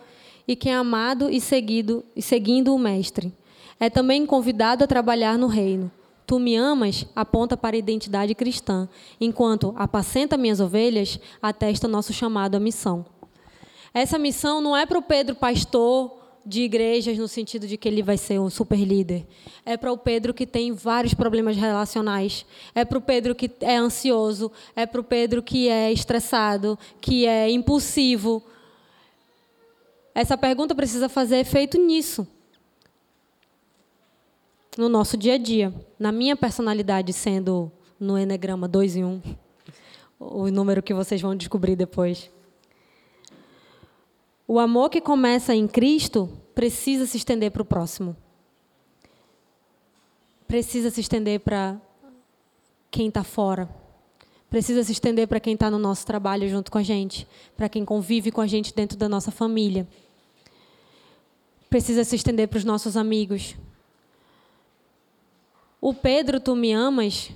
[0.46, 3.32] e que é amado e seguido e seguindo o mestre.
[3.78, 5.90] É também convidado a trabalhar no reino.
[6.26, 8.88] Tu me amas aponta para a identidade cristã,
[9.20, 13.04] enquanto apacenta minhas ovelhas atesta nosso chamado à missão.
[13.92, 18.02] Essa missão não é para o Pedro pastor de igrejas no sentido de que ele
[18.02, 19.26] vai ser um super líder.
[19.64, 22.44] É para o Pedro que tem vários problemas relacionais.
[22.74, 24.50] É para o Pedro que é ansioso.
[24.76, 28.42] É para o Pedro que é estressado, que é impulsivo,
[30.14, 32.26] essa pergunta precisa fazer efeito nisso.
[34.78, 35.74] No nosso dia a dia.
[35.98, 39.22] Na minha personalidade, sendo no Enneagrama 2 em 1.
[40.20, 42.30] O número que vocês vão descobrir depois.
[44.46, 48.16] O amor que começa em Cristo precisa se estender para o próximo.
[50.46, 51.80] Precisa se estender para
[52.90, 53.68] quem está fora.
[54.50, 57.26] Precisa se estender para quem está no nosso trabalho junto com a gente.
[57.56, 59.88] Para quem convive com a gente dentro da nossa família
[61.74, 63.56] precisa se estender para os nossos amigos.
[65.80, 67.32] O Pedro, tu me amas?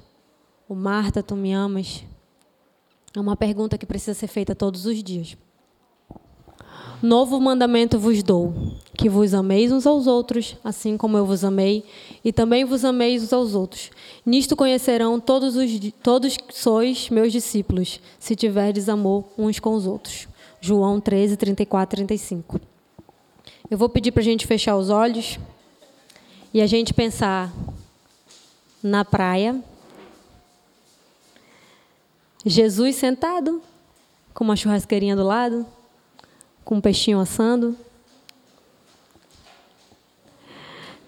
[0.69, 2.05] O Marta, tu me amas?
[3.13, 5.37] É uma pergunta que precisa ser feita todos os dias.
[7.03, 8.53] Novo mandamento vos dou,
[8.97, 11.85] que vos ameis uns aos outros, assim como eu vos amei,
[12.25, 13.91] e também vos ameis uns aos outros.
[14.27, 15.71] Nisto conhecerão todos os
[16.03, 20.27] todos sois meus discípulos, se tiverdes amor uns com os outros.
[20.61, 22.61] João 13, 34, 35.
[23.71, 25.39] Eu vou pedir para a gente fechar os olhos
[26.53, 27.53] e a gente pensar
[28.83, 29.63] na praia.
[32.45, 33.63] Jesus sentado,
[34.35, 35.65] com uma churrasqueirinha do lado,
[36.69, 37.75] com um peixinho assando.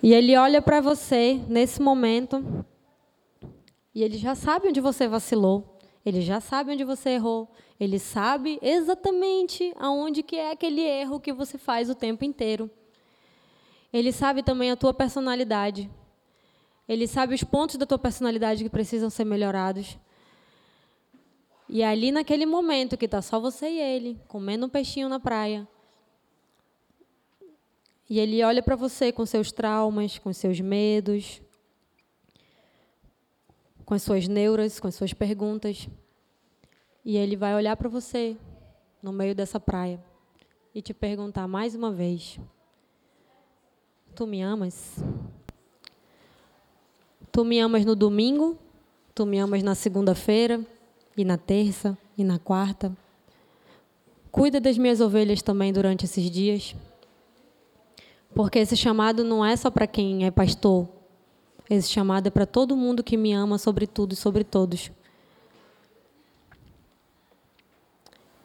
[0.02, 2.64] E ele olha para você nesse momento
[3.94, 7.46] e ele já sabe onde você vacilou, ele já sabe onde você errou,
[7.78, 12.70] ele sabe exatamente aonde que é aquele erro que você faz o tempo inteiro.
[13.92, 15.90] Ele sabe também a tua personalidade.
[16.88, 19.98] Ele sabe os pontos da tua personalidade que precisam ser melhorados.
[21.72, 25.68] E ali naquele momento que está só você e ele, comendo um peixinho na praia,
[28.08, 31.40] e ele olha para você com seus traumas, com seus medos,
[33.84, 35.88] com as suas neuras, com as suas perguntas.
[37.04, 38.36] E ele vai olhar para você
[39.00, 40.02] no meio dessa praia
[40.74, 42.40] e te perguntar mais uma vez:
[44.16, 44.96] Tu me amas?
[47.30, 48.58] Tu me amas no domingo?
[49.14, 50.66] Tu me amas na segunda-feira?
[51.16, 51.96] E na terça?
[52.16, 52.92] E na quarta?
[54.30, 56.74] Cuida das minhas ovelhas também durante esses dias.
[58.34, 60.88] Porque esse chamado não é só para quem é pastor.
[61.68, 64.90] Esse chamado é para todo mundo que me ama sobre tudo e sobre todos.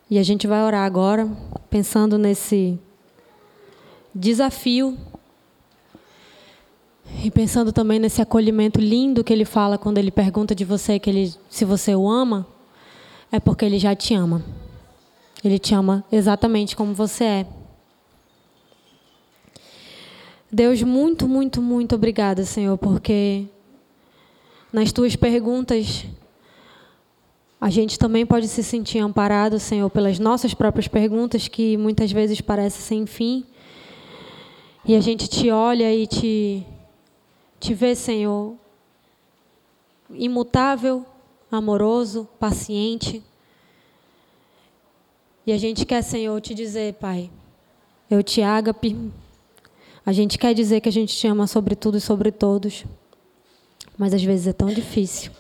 [0.10, 1.28] E a gente vai orar agora,
[1.70, 2.80] pensando nesse
[4.14, 4.98] desafio
[7.24, 11.10] e pensando também nesse acolhimento lindo que ele fala quando ele pergunta de você que
[11.10, 12.46] ele, se você o ama,
[13.36, 14.44] é porque ele já te ama.
[15.44, 17.48] Ele te ama exatamente como você é.
[20.52, 23.46] Deus, muito, muito, muito obrigada, Senhor, porque
[24.72, 26.06] nas tuas perguntas,
[27.60, 32.40] a gente também pode se sentir amparado, Senhor, pelas nossas próprias perguntas, que muitas vezes
[32.40, 33.46] parecem sem fim.
[34.86, 36.66] E a gente te olha e te,
[37.60, 38.56] te vê, Senhor,
[40.10, 41.06] imutável,
[41.58, 43.24] amoroso, paciente.
[45.46, 47.30] E a gente quer, Senhor, te dizer, Pai,
[48.10, 49.12] eu te ágape.
[50.06, 52.86] A gente quer dizer que a gente te ama sobre tudo e sobre todos,
[53.98, 55.32] mas às vezes é tão difícil.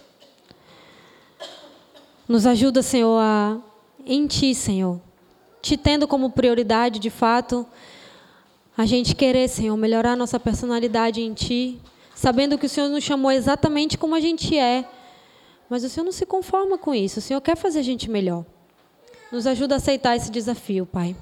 [2.27, 3.57] Nos ajuda, Senhor, a
[4.05, 5.01] em Ti, Senhor,
[5.61, 7.65] te tendo como prioridade, de fato,
[8.77, 11.79] a gente querer, Senhor, melhorar nossa personalidade em Ti,
[12.13, 14.87] sabendo que o Senhor nos chamou exatamente como a gente é,
[15.69, 18.45] mas o Senhor não se conforma com isso, o Senhor quer fazer a gente melhor.
[19.31, 21.15] Nos ajuda a aceitar esse desafio, Pai.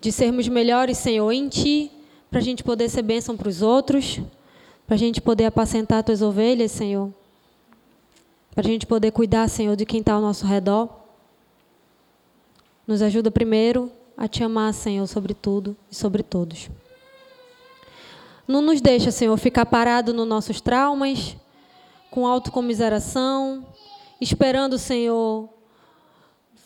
[0.00, 1.90] De sermos melhores, Senhor, em Ti,
[2.30, 4.20] para a gente poder ser bênção para os outros,
[4.86, 7.12] para a gente poder apacentar Tuas ovelhas, Senhor.
[8.54, 10.88] Para a gente poder cuidar, Senhor, de quem está ao nosso redor.
[12.86, 16.68] Nos ajuda primeiro a Te amar, Senhor, sobre tudo e sobre todos.
[18.46, 21.36] Não nos deixa, Senhor, ficar parado nos nossos traumas,
[22.14, 23.66] com autocomiseração,
[24.20, 25.48] esperando, Senhor,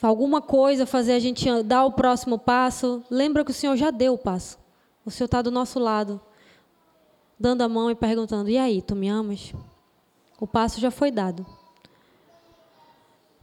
[0.02, 4.12] alguma coisa fazer a gente dar o próximo passo, lembra que o Senhor já deu
[4.12, 4.58] o passo.
[5.06, 6.20] O Senhor está do nosso lado,
[7.40, 9.54] dando a mão e perguntando: E aí, tu me amas?
[10.38, 11.46] O passo já foi dado.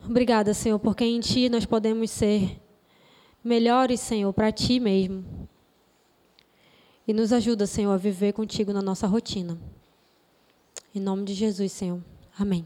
[0.07, 2.61] Obrigada, Senhor, porque em Ti nós podemos ser
[3.43, 5.25] melhores, Senhor, para Ti mesmo.
[7.07, 9.57] E nos ajuda, Senhor, a viver contigo na nossa rotina.
[10.95, 12.01] Em nome de Jesus, Senhor.
[12.39, 12.65] Amém.